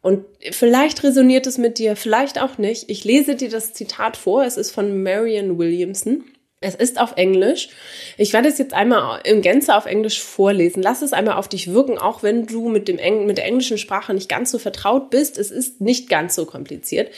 Und 0.00 0.24
vielleicht 0.52 1.02
resoniert 1.04 1.46
es 1.46 1.58
mit 1.58 1.78
dir, 1.78 1.96
vielleicht 1.96 2.40
auch 2.40 2.56
nicht. 2.56 2.88
Ich 2.88 3.04
lese 3.04 3.34
dir 3.36 3.50
das 3.50 3.74
Zitat 3.74 4.16
vor. 4.16 4.42
Es 4.42 4.56
ist 4.56 4.70
von 4.70 5.02
Marion 5.02 5.58
Williamson. 5.58 6.24
Es 6.64 6.74
ist 6.74 7.00
auf 7.00 7.12
Englisch. 7.16 7.68
Ich 8.16 8.32
werde 8.32 8.48
es 8.48 8.58
jetzt 8.58 8.74
einmal 8.74 9.20
im 9.24 9.42
Gänze 9.42 9.76
auf 9.76 9.86
Englisch 9.86 10.22
vorlesen. 10.22 10.82
Lass 10.82 11.02
es 11.02 11.12
einmal 11.12 11.36
auf 11.36 11.48
dich 11.48 11.72
wirken, 11.72 11.98
auch 11.98 12.22
wenn 12.22 12.46
du 12.46 12.68
mit, 12.68 12.88
dem 12.88 12.98
Eng 12.98 13.26
mit 13.26 13.38
der 13.38 13.44
englischen 13.44 13.78
Sprache 13.78 14.14
nicht 14.14 14.28
ganz 14.28 14.50
so 14.50 14.58
vertraut 14.58 15.10
bist. 15.10 15.38
Es 15.38 15.50
ist 15.50 15.80
nicht 15.80 16.08
ganz 16.08 16.34
so 16.34 16.46
kompliziert. 16.46 17.10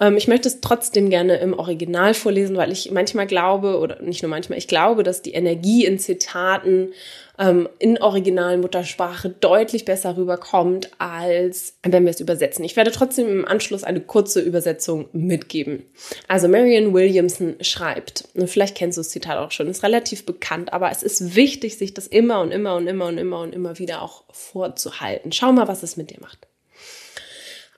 Ähm, 0.00 0.16
ich 0.16 0.28
möchte 0.28 0.48
es 0.48 0.60
trotzdem 0.60 1.10
gerne 1.10 1.36
im 1.38 1.58
Original 1.58 2.14
vorlesen, 2.14 2.56
weil 2.56 2.72
ich 2.72 2.90
manchmal 2.90 3.26
glaube, 3.26 3.78
oder 3.78 4.00
nicht 4.02 4.22
nur 4.22 4.30
manchmal, 4.30 4.58
ich 4.58 4.68
glaube, 4.68 5.02
dass 5.02 5.22
die 5.22 5.32
Energie 5.32 5.84
in 5.84 5.98
Zitaten 5.98 6.92
ähm, 7.38 7.68
in 7.78 8.00
originalen 8.00 8.60
Muttersprache 8.60 9.28
deutlich 9.28 9.84
besser 9.84 10.16
rüberkommt, 10.16 10.90
als 10.98 11.74
wenn 11.82 12.04
wir 12.04 12.10
es 12.10 12.20
übersetzen. 12.20 12.64
Ich 12.64 12.76
werde 12.76 12.90
trotzdem 12.90 13.28
im 13.28 13.44
Anschluss 13.44 13.84
eine 13.84 14.00
kurze 14.00 14.40
Übersetzung 14.40 15.08
mitgeben. 15.12 15.84
Also 16.28 16.48
Marion 16.48 16.94
Williamson 16.94 17.56
schreibt, 17.60 18.28
vielleicht 18.46 18.76
kennst 18.76 18.98
du 18.98 19.00
das 19.00 19.10
Zitat 19.10 19.38
auch 19.38 19.50
schon, 19.50 19.68
ist 19.68 19.82
relativ 19.82 20.26
bekannt, 20.26 20.72
aber 20.72 20.90
es 20.90 21.02
ist 21.02 21.34
wichtig, 21.34 21.76
sich 21.76 21.94
das 21.94 22.06
immer 22.06 22.40
und 22.40 22.52
immer 22.52 22.76
und 22.76 22.86
immer 22.86 23.06
und 23.06 23.18
immer 23.18 23.40
und 23.40 23.54
immer 23.54 23.78
wieder 23.78 24.02
auch 24.02 24.24
vorzuhalten. 24.30 25.32
Schau 25.32 25.52
mal, 25.52 25.68
was 25.68 25.82
es 25.82 25.96
mit 25.96 26.10
dir 26.10 26.20
macht. 26.20 26.46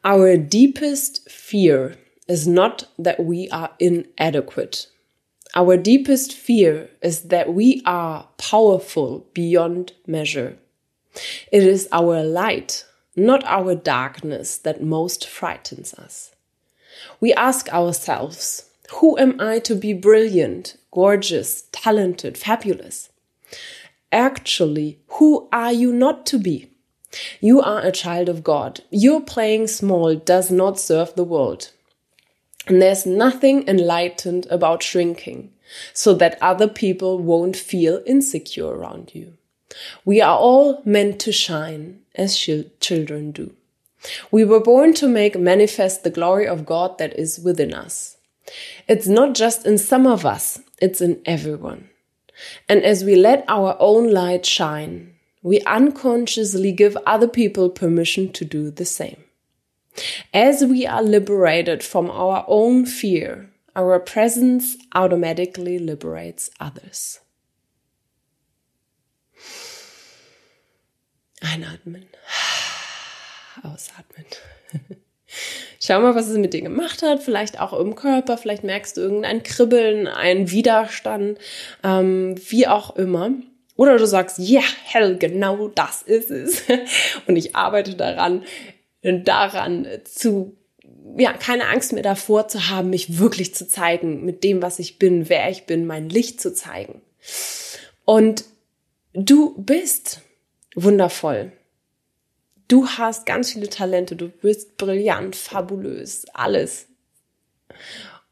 Our 0.07 0.37
deepest 0.37 1.29
fear 1.29 1.93
is 2.27 2.47
not 2.47 2.89
that 3.03 3.19
we 3.19 3.49
are 3.51 3.71
inadequate. 3.79 4.89
Our 5.55 5.77
deepest 5.77 6.35
fear 6.35 6.91
is 7.03 7.23
that 7.23 7.55
we 7.55 7.83
are 7.87 8.29
powerful 8.37 9.27
beyond 9.33 9.93
measure. 10.07 10.59
It 11.51 11.63
is 11.63 11.89
our 11.93 12.23
light, 12.23 12.85
not 13.15 13.45
our 13.45 13.75
darkness, 13.75 14.59
that 14.59 14.83
most 14.83 15.27
frightens 15.27 15.95
us. 15.95 16.35
We 17.21 17.33
ask 17.35 17.73
ourselves, 17.73 18.71
who 18.95 19.19
am 19.19 19.41
I 19.41 19.59
to 19.61 19.75
be 19.75 19.93
brilliant, 19.93 20.77
gorgeous, 20.91 21.65
talented, 21.73 22.37
fabulous? 22.37 23.09
Actually, 24.13 24.99
who 25.09 25.49
are 25.53 25.73
you 25.73 25.93
not 25.93 26.27
to 26.27 26.39
be? 26.39 26.71
You 27.41 27.61
are 27.61 27.81
a 27.81 27.93
child 27.93 28.29
of 28.29 28.45
God. 28.45 28.81
Your 28.91 29.21
playing 29.21 29.69
small 29.69 30.15
does 30.15 30.51
not 30.51 30.79
serve 30.79 31.15
the 31.15 31.25
world. 31.25 31.71
And 32.67 32.83
there's 32.83 33.07
nothing 33.07 33.67
enlightened 33.69 34.47
about 34.51 34.83
shrinking 34.83 35.53
so 35.93 36.15
that 36.15 36.39
other 36.41 36.69
people 36.69 37.19
won't 37.19 37.57
feel 37.57 38.03
insecure 38.07 38.69
around 38.69 39.15
you. 39.15 39.35
We 40.05 40.21
are 40.21 40.37
all 40.37 40.83
meant 40.85 41.21
to 41.21 41.33
shine 41.33 42.01
as 42.15 42.37
children 42.37 43.33
do. 43.33 43.53
We 44.31 44.45
were 44.45 44.61
born 44.61 44.95
to 44.95 45.09
make 45.09 45.39
manifest 45.39 46.05
the 46.05 46.11
glory 46.11 46.47
of 46.47 46.67
God 46.67 46.99
that 46.99 47.19
is 47.19 47.39
within 47.39 47.75
us. 47.75 48.17
It's 48.89 49.09
not 49.09 49.35
just 49.35 49.67
in 49.67 49.79
some 49.79 50.07
of 50.07 50.25
us, 50.25 50.61
it's 50.81 51.01
in 51.01 51.21
everyone. 51.27 51.91
And 52.69 52.83
as 52.83 53.03
we 53.03 53.17
let 53.17 53.45
our 53.49 53.77
own 53.81 54.13
light 54.13 54.47
shine, 54.47 55.15
we 55.43 55.61
unconsciously 55.63 56.73
give 56.73 56.97
other 57.07 57.29
people 57.29 57.71
permission 57.71 58.33
to 58.33 58.45
do 58.45 58.71
the 58.71 58.85
same. 58.85 59.23
As 60.33 60.63
we 60.63 60.87
are 60.87 61.03
liberated 61.03 61.83
from 61.83 62.11
our 62.11 62.45
own 62.47 62.87
fear, 62.87 63.51
our 63.75 63.99
presence 63.99 64.77
automatically 64.95 65.79
liberates 65.79 66.51
others. 66.61 67.21
Einatmen. 71.41 72.07
Ausatmen. 73.63 74.27
Schau 75.81 76.01
mal, 76.01 76.15
was 76.15 76.29
es 76.29 76.39
mit 76.39 76.55
dir 76.55 76.63
gemacht 76.63 77.03
hat. 77.03 77.23
Vielleicht 77.23 77.61
auch 77.61 77.73
im 77.73 77.95
Körper. 77.95 78.39
Vielleicht 78.39 78.65
merkst 78.65 78.97
du 78.97 79.03
irgendein 79.03 79.43
Kribbeln, 79.43 80.09
einen 80.09 80.51
Widerstand, 80.51 81.39
ähm, 81.85 82.35
wie 82.49 82.67
auch 82.67 82.97
immer. 82.97 83.31
Oder 83.77 83.99
du 83.99 84.07
sagst, 84.07 84.39
ja, 84.39 84.61
yeah, 84.61 84.69
hell, 84.85 85.19
genau 85.19 85.69
das 85.69 86.03
ist 86.03 86.31
es. 86.31 86.63
Und 87.27 87.37
ich 87.37 87.55
arbeite 87.55 87.95
daran, 87.95 88.43
daran 89.13 89.87
zu, 90.05 90.57
ja, 91.17 91.33
keine 91.33 91.69
Angst 91.69 91.93
mehr 91.93 92.03
davor 92.03 92.49
zu 92.49 92.69
haben, 92.69 92.91
mich 92.91 93.19
wirklich 93.19 93.55
zu 93.55 93.69
zeigen, 93.69 94.25
mit 94.25 94.45
dem, 94.45 94.63
was 94.63 94.79
ich 94.79 94.99
bin, 94.99 95.29
wer 95.29 95.51
ich 95.51 95.65
bin, 95.67 95.87
mein 95.87 96.09
Licht 96.09 96.41
zu 96.41 96.53
zeigen. 96.53 97.03
Und 98.05 98.45
du 99.13 99.55
bist 99.57 100.21
wundervoll. 100.75 101.53
Du 102.69 102.89
hast 102.89 103.27
ganz 103.27 103.53
viele 103.53 103.69
Talente, 103.69 104.17
du 104.17 104.29
bist 104.29 104.77
brillant, 104.77 105.37
fabulös, 105.37 106.27
alles. 106.33 106.87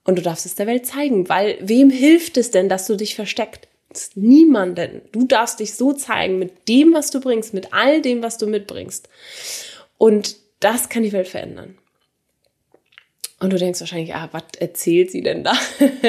Und 0.05 0.19
du 0.19 0.23
darfst 0.23 0.45
es 0.45 0.55
der 0.55 0.67
Welt 0.67 0.87
zeigen, 0.87 1.29
weil 1.29 1.57
wem 1.61 1.91
hilft 1.91 2.37
es 2.37 2.51
denn, 2.51 2.69
dass 2.69 2.87
du 2.87 2.97
dich 2.97 3.15
versteckt? 3.15 3.69
Niemanden. 4.17 5.03
Du 5.13 5.25
darfst 5.25 5.61
dich 5.61 5.75
so 5.75 5.93
zeigen 5.93 6.41
mit 6.41 6.69
dem, 6.69 6.93
was 6.93 7.13
du 7.13 7.21
bringst, 7.21 7.55
mit 7.55 7.73
all 7.73 8.03
dem, 8.03 8.23
was 8.23 8.39
du 8.39 8.49
mitbringst. 8.49 9.09
Und 9.99 10.37
das 10.61 10.89
kann 10.89 11.03
die 11.03 11.13
Welt 11.13 11.29
verändern. 11.29 11.79
Und 13.41 13.53
du 13.53 13.59
denkst 13.59 13.81
wahrscheinlich, 13.81 14.15
ah, 14.15 14.29
was 14.33 14.45
erzählt 14.59 15.11
sie 15.11 15.23
denn 15.23 15.45
da? 15.45 15.53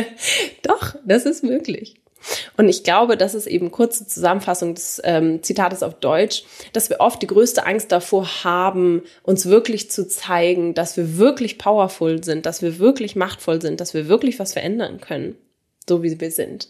Doch, 0.63 0.95
das 1.05 1.25
ist 1.25 1.43
möglich. 1.43 1.95
Und 2.57 2.69
ich 2.69 2.83
glaube, 2.83 3.17
das 3.17 3.35
ist 3.35 3.47
eben 3.47 3.71
kurze 3.71 4.07
Zusammenfassung 4.07 4.73
des 4.73 5.01
ähm, 5.03 5.43
Zitates 5.43 5.83
auf 5.83 5.95
Deutsch, 5.99 6.43
dass 6.73 6.89
wir 6.89 6.99
oft 6.99 7.21
die 7.21 7.27
größte 7.27 7.65
Angst 7.65 7.91
davor 7.91 8.43
haben, 8.43 9.03
uns 9.23 9.45
wirklich 9.45 9.91
zu 9.91 10.07
zeigen, 10.07 10.73
dass 10.73 10.97
wir 10.97 11.17
wirklich 11.17 11.57
powerful 11.57 12.23
sind, 12.23 12.45
dass 12.45 12.61
wir 12.61 12.79
wirklich 12.79 13.15
machtvoll 13.15 13.61
sind, 13.61 13.79
dass 13.79 13.93
wir 13.93 14.07
wirklich 14.07 14.39
was 14.39 14.53
verändern 14.53 15.01
können, 15.01 15.35
so 15.87 16.03
wie 16.03 16.19
wir 16.19 16.31
sind. 16.31 16.69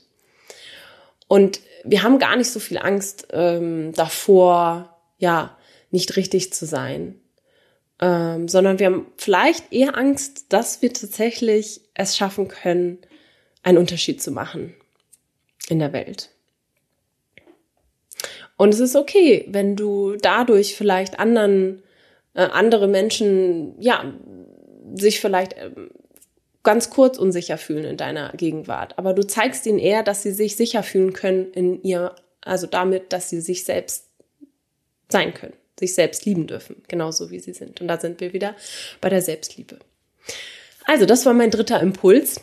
Und 1.28 1.62
wir 1.84 2.04
haben 2.04 2.20
gar 2.20 2.36
nicht 2.36 2.52
so 2.52 2.60
viel 2.60 2.78
Angst 2.78 3.28
ähm, 3.32 3.94
davor, 3.94 4.98
ja, 5.18 5.58
nicht 5.92 6.18
richtig 6.18 6.54
zu 6.54 6.66
sein, 6.66 7.20
ähm, 8.02 8.48
sondern 8.48 8.80
wir 8.80 8.88
haben 8.88 9.08
vielleicht 9.18 9.72
eher 9.72 9.98
Angst, 9.98 10.48
dass 10.50 10.82
wir 10.82 10.92
tatsächlich 10.94 11.82
es 11.94 12.18
schaffen 12.18 12.48
können, 12.48 13.00
einen 13.64 13.78
Unterschied 13.78 14.22
zu 14.22 14.32
machen 14.32 14.76
in 15.70 15.80
der 15.80 15.94
Welt. 15.94 16.30
Und 18.58 18.74
es 18.74 18.80
ist 18.80 18.96
okay, 18.96 19.46
wenn 19.50 19.76
du 19.76 20.16
dadurch 20.16 20.76
vielleicht 20.76 21.20
anderen, 21.20 21.84
äh, 22.34 22.44
andere 22.44 22.88
Menschen, 22.88 23.80
ja, 23.82 24.14
sich 24.94 25.20
vielleicht 25.20 25.54
äh, 25.54 25.72
ganz 26.64 26.90
kurz 26.90 27.18
unsicher 27.18 27.58
fühlen 27.58 27.86
in 27.86 27.98
deiner 27.98 28.32
Gegenwart. 28.34 28.98
Aber 28.98 29.14
du 29.14 29.26
zeigst 29.26 29.66
ihnen 29.66 29.80
eher, 29.80 30.04
dass 30.04 30.24
sie 30.24 30.32
sich 30.32 30.56
sicher 30.56 30.84
fühlen 30.84 31.14
können 31.14 31.52
in 31.54 31.82
ihr, 31.84 32.14
also 32.42 32.68
damit, 32.68 33.14
dass 33.14 33.30
sie 33.30 33.42
sich 33.42 33.66
selbst 33.66 34.10
sein 35.10 35.34
können, 35.34 35.54
sich 35.80 35.94
selbst 35.94 36.26
lieben 36.26 36.48
dürfen, 36.48 36.84
genauso 36.88 37.32
wie 37.32 37.40
sie 37.40 37.54
sind. 37.54 37.82
Und 37.82 37.88
da 37.88 38.00
sind 38.00 38.22
wir 38.22 38.34
wieder 38.34 38.56
bei 39.02 39.10
der 39.10 39.22
Selbstliebe. 39.22 39.80
Also, 40.86 41.06
das 41.06 41.26
war 41.26 41.34
mein 41.34 41.52
dritter 41.52 41.80
Impuls. 41.82 42.40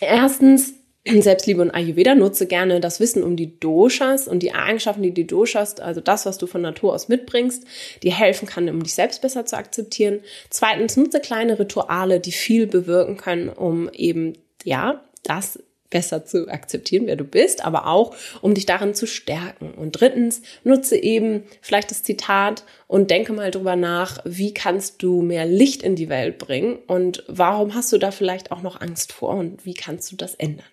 Erstens, 0.00 0.74
Selbstliebe 1.04 1.60
und 1.62 1.72
Ayurveda 1.72 2.14
nutze 2.14 2.46
gerne 2.46 2.78
das 2.78 3.00
Wissen 3.00 3.24
um 3.24 3.36
die 3.36 3.58
Doshas 3.58 4.28
und 4.28 4.40
die 4.40 4.54
Eigenschaften, 4.54 5.02
die 5.02 5.12
die 5.12 5.26
Doshas, 5.26 5.80
also 5.80 6.00
das, 6.00 6.26
was 6.26 6.38
du 6.38 6.46
von 6.46 6.62
Natur 6.62 6.94
aus 6.94 7.08
mitbringst, 7.08 7.64
dir 8.02 8.12
helfen 8.12 8.46
kann, 8.46 8.68
um 8.68 8.82
dich 8.82 8.94
selbst 8.94 9.20
besser 9.20 9.44
zu 9.44 9.56
akzeptieren. 9.56 10.20
Zweitens, 10.50 10.96
nutze 10.96 11.20
kleine 11.20 11.58
Rituale, 11.58 12.20
die 12.20 12.32
viel 12.32 12.68
bewirken 12.68 13.16
können, 13.16 13.48
um 13.48 13.88
eben, 13.92 14.38
ja, 14.64 15.04
das 15.24 15.58
besser 15.92 16.24
zu 16.24 16.48
akzeptieren, 16.48 17.06
wer 17.06 17.14
du 17.14 17.24
bist, 17.24 17.64
aber 17.64 17.86
auch, 17.86 18.16
um 18.40 18.54
dich 18.54 18.66
darin 18.66 18.94
zu 18.94 19.06
stärken. 19.06 19.72
Und 19.74 19.92
drittens, 19.92 20.42
nutze 20.64 20.96
eben 20.96 21.44
vielleicht 21.60 21.92
das 21.92 22.02
Zitat 22.02 22.64
und 22.88 23.10
denke 23.10 23.32
mal 23.32 23.52
drüber 23.52 23.76
nach, 23.76 24.18
wie 24.24 24.52
kannst 24.52 25.02
du 25.02 25.22
mehr 25.22 25.46
Licht 25.46 25.84
in 25.84 25.94
die 25.94 26.08
Welt 26.08 26.38
bringen 26.38 26.78
und 26.88 27.22
warum 27.28 27.76
hast 27.76 27.92
du 27.92 27.98
da 27.98 28.10
vielleicht 28.10 28.50
auch 28.50 28.62
noch 28.62 28.80
Angst 28.80 29.12
vor 29.12 29.36
und 29.36 29.64
wie 29.64 29.74
kannst 29.74 30.10
du 30.10 30.16
das 30.16 30.34
ändern? 30.34 30.66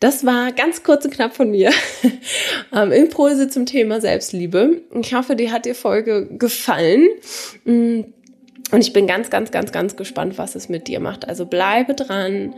Das 0.00 0.26
war 0.26 0.50
ganz 0.50 0.82
kurz 0.82 1.04
und 1.04 1.14
knapp 1.14 1.36
von 1.36 1.50
mir. 1.50 1.70
ähm, 2.74 2.90
Impulse 2.90 3.48
zum 3.48 3.66
Thema 3.66 4.00
Selbstliebe. 4.00 4.82
Ich 5.00 5.14
hoffe, 5.14 5.36
dir 5.36 5.52
hat 5.52 5.64
die 5.64 5.74
Folge 5.74 6.26
gefallen. 6.26 7.08
Mm, 7.64 8.00
und 8.72 8.80
ich 8.80 8.92
bin 8.92 9.06
ganz, 9.06 9.30
ganz, 9.30 9.52
ganz, 9.52 9.70
ganz 9.70 9.94
gespannt, 9.94 10.38
was 10.38 10.56
es 10.56 10.68
mit 10.68 10.88
dir 10.88 10.98
macht. 10.98 11.28
Also 11.28 11.46
bleibe 11.46 11.94
dran, 11.94 12.54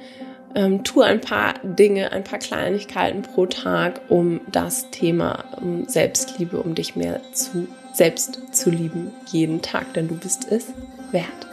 ähm, 0.54 0.84
tu 0.84 1.00
ein 1.02 1.20
paar 1.20 1.54
Dinge, 1.62 2.12
ein 2.12 2.24
paar 2.24 2.38
Kleinigkeiten 2.38 3.22
pro 3.22 3.46
Tag, 3.46 4.00
um 4.08 4.40
das 4.50 4.90
Thema 4.90 5.44
um 5.60 5.86
Selbstliebe, 5.86 6.60
um 6.60 6.74
dich 6.74 6.96
mehr 6.96 7.20
zu 7.32 7.68
selbst 7.92 8.40
zu 8.52 8.70
lieben, 8.70 9.12
jeden 9.26 9.62
Tag, 9.62 9.94
denn 9.94 10.08
du 10.08 10.16
bist 10.16 10.50
es 10.50 10.66
wert. 11.12 11.46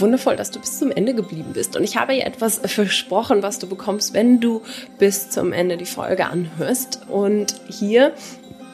wundervoll, 0.00 0.36
dass 0.36 0.50
du 0.50 0.60
bis 0.60 0.78
zum 0.78 0.90
Ende 0.90 1.14
geblieben 1.14 1.52
bist. 1.52 1.76
Und 1.76 1.84
ich 1.84 1.96
habe 1.96 2.14
dir 2.14 2.26
etwas 2.26 2.58
versprochen, 2.64 3.42
was 3.42 3.58
du 3.58 3.68
bekommst, 3.68 4.12
wenn 4.12 4.40
du 4.40 4.62
bis 4.98 5.30
zum 5.30 5.52
Ende 5.52 5.76
die 5.76 5.86
Folge 5.86 6.26
anhörst. 6.26 7.02
Und 7.08 7.54
hier 7.68 8.12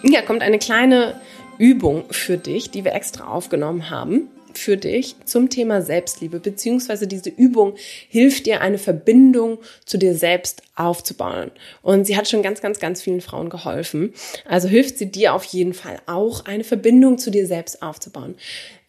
ja, 0.03 0.23
kommt 0.23 0.43
eine 0.43 0.59
kleine 0.59 1.21
Übung 1.61 2.05
für 2.11 2.39
dich, 2.39 2.71
die 2.71 2.85
wir 2.85 2.95
extra 2.95 3.27
aufgenommen 3.29 3.91
haben 3.91 4.31
für 4.55 4.77
dich 4.77 5.15
zum 5.27 5.49
Thema 5.49 5.83
Selbstliebe, 5.83 6.41
beziehungsweise 6.41 7.07
diese 7.07 7.31
Übung 7.31 7.75
hilft 8.09 8.47
dir, 8.47 8.63
eine 8.63 8.79
Verbindung 8.79 9.59
zu 9.85 9.99
dir 9.99 10.15
selbst 10.15 10.63
aufzubauen. 10.75 11.51
Und 11.83 12.07
sie 12.07 12.17
hat 12.17 12.29
schon 12.29 12.43
ganz, 12.43 12.61
ganz, 12.61 12.81
ganz 12.81 13.03
vielen 13.03 13.21
Frauen 13.21 13.51
geholfen. 13.51 14.13
Also 14.47 14.69
hilft 14.69 14.99
sie 14.99 15.11
dir 15.11 15.35
auf 15.35 15.45
jeden 15.45 15.75
Fall 15.75 16.01
auch, 16.07 16.47
eine 16.47 16.65
Verbindung 16.65 17.19
zu 17.19 17.31
dir 17.31 17.47
selbst 17.47 17.83
aufzubauen. 17.83 18.35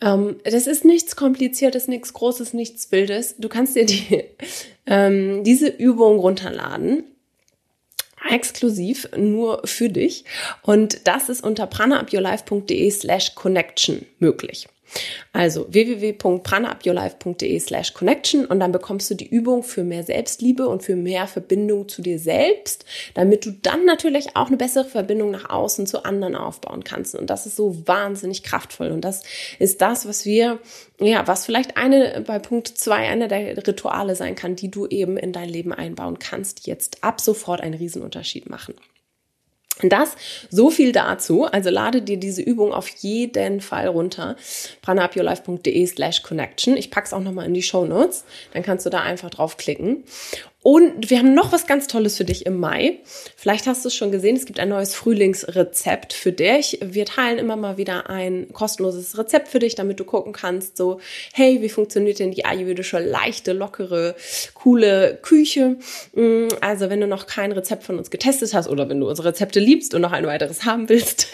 Ähm, 0.01 0.37
das 0.43 0.65
ist 0.65 0.85
nichts 0.85 1.15
Kompliziertes, 1.15 1.87
nichts 1.87 2.13
Großes, 2.13 2.53
nichts 2.53 2.91
Wildes. 2.91 3.35
Du 3.37 3.49
kannst 3.49 3.75
dir 3.75 3.85
die, 3.85 4.23
ähm, 4.87 5.43
diese 5.43 5.67
Übung 5.67 6.19
runterladen 6.19 7.03
exklusiv 8.31 9.07
nur 9.15 9.61
für 9.65 9.89
dich 9.89 10.25
und 10.63 11.07
das 11.07 11.29
ist 11.29 11.43
unter 11.43 11.67
pranaupyourlife.de 11.67 12.89
slash 12.89 13.35
connection 13.35 14.05
möglich. 14.19 14.67
Also 15.33 15.65
www.pranaupyourlife.de 15.69 17.59
slash 17.59 17.93
connection 17.93 18.45
und 18.45 18.59
dann 18.59 18.71
bekommst 18.71 19.09
du 19.09 19.15
die 19.15 19.29
Übung 19.29 19.63
für 19.63 19.83
mehr 19.83 20.03
Selbstliebe 20.03 20.67
und 20.67 20.83
für 20.83 20.95
mehr 20.95 21.27
Verbindung 21.27 21.87
zu 21.87 22.01
dir 22.01 22.19
selbst, 22.19 22.85
damit 23.13 23.45
du 23.45 23.51
dann 23.51 23.85
natürlich 23.85 24.35
auch 24.35 24.47
eine 24.47 24.57
bessere 24.57 24.85
Verbindung 24.85 25.31
nach 25.31 25.49
außen 25.49 25.87
zu 25.87 26.03
anderen 26.03 26.35
aufbauen 26.35 26.83
kannst. 26.83 27.15
Und 27.15 27.29
das 27.29 27.45
ist 27.45 27.55
so 27.55 27.87
wahnsinnig 27.87 28.43
kraftvoll. 28.43 28.91
Und 28.91 29.01
das 29.05 29.23
ist 29.59 29.81
das, 29.81 30.07
was 30.07 30.25
wir, 30.25 30.59
ja, 30.99 31.25
was 31.27 31.45
vielleicht 31.45 31.77
eine 31.77 32.23
bei 32.27 32.39
Punkt 32.39 32.67
zwei 32.67 33.07
einer 33.07 33.27
der 33.27 33.55
Rituale 33.65 34.15
sein 34.15 34.35
kann, 34.35 34.55
die 34.55 34.69
du 34.69 34.87
eben 34.87 35.17
in 35.17 35.31
dein 35.31 35.49
Leben 35.49 35.71
einbauen 35.71 36.19
kannst, 36.19 36.67
jetzt 36.67 37.03
ab 37.03 37.21
sofort 37.21 37.61
einen 37.61 37.75
Riesenunterschied 37.75 38.49
machen. 38.49 38.73
Das, 39.83 40.15
so 40.49 40.69
viel 40.69 40.91
dazu. 40.91 41.45
Also 41.45 41.69
lade 41.69 42.01
dir 42.01 42.17
diese 42.17 42.41
Übung 42.41 42.73
auf 42.73 42.87
jeden 42.87 43.61
Fall 43.61 43.87
runter. 43.87 44.35
pranapiolife.de 44.81 45.85
slash 45.87 46.21
connection. 46.21 46.77
Ich 46.77 46.91
pack's 46.91 47.13
auch 47.13 47.21
nochmal 47.21 47.45
in 47.47 47.53
die 47.53 47.63
Show 47.63 47.85
Notes. 47.85 48.25
Dann 48.53 48.63
kannst 48.63 48.85
du 48.85 48.89
da 48.89 49.01
einfach 49.01 49.29
draufklicken. 49.29 50.03
Und 50.63 51.09
wir 51.09 51.17
haben 51.17 51.33
noch 51.33 51.51
was 51.51 51.65
ganz 51.65 51.87
Tolles 51.87 52.17
für 52.17 52.23
dich 52.23 52.45
im 52.45 52.59
Mai. 52.59 52.99
Vielleicht 53.35 53.65
hast 53.65 53.83
du 53.83 53.87
es 53.87 53.95
schon 53.95 54.11
gesehen, 54.11 54.35
es 54.35 54.45
gibt 54.45 54.59
ein 54.59 54.69
neues 54.69 54.93
Frühlingsrezept 54.93 56.13
für 56.13 56.31
dich. 56.31 56.77
Wir 56.83 57.05
teilen 57.05 57.39
immer 57.39 57.55
mal 57.55 57.77
wieder 57.77 58.11
ein 58.11 58.53
kostenloses 58.53 59.17
Rezept 59.17 59.47
für 59.47 59.57
dich, 59.57 59.73
damit 59.73 59.99
du 59.99 60.03
gucken 60.03 60.33
kannst, 60.33 60.77
so, 60.77 60.99
hey, 61.33 61.63
wie 61.63 61.69
funktioniert 61.69 62.19
denn 62.19 62.29
die 62.29 62.45
ayurvedische, 62.45 62.99
leichte, 62.99 63.53
lockere, 63.53 64.15
coole 64.53 65.17
Küche? 65.23 65.77
Mm, 66.13 66.49
also, 66.61 66.91
wenn 66.91 67.01
du 67.01 67.07
noch 67.07 67.25
kein 67.25 67.51
Rezept 67.53 67.83
von 67.83 67.97
uns 67.97 68.11
getestet 68.11 68.53
hast 68.53 68.67
oder 68.67 68.87
wenn 68.87 68.99
du 68.99 69.09
unsere 69.09 69.29
Rezepte 69.29 69.59
liebst 69.59 69.95
und 69.95 70.01
noch 70.01 70.11
ein 70.11 70.27
weiteres 70.27 70.65
haben 70.65 70.89
willst, 70.89 71.29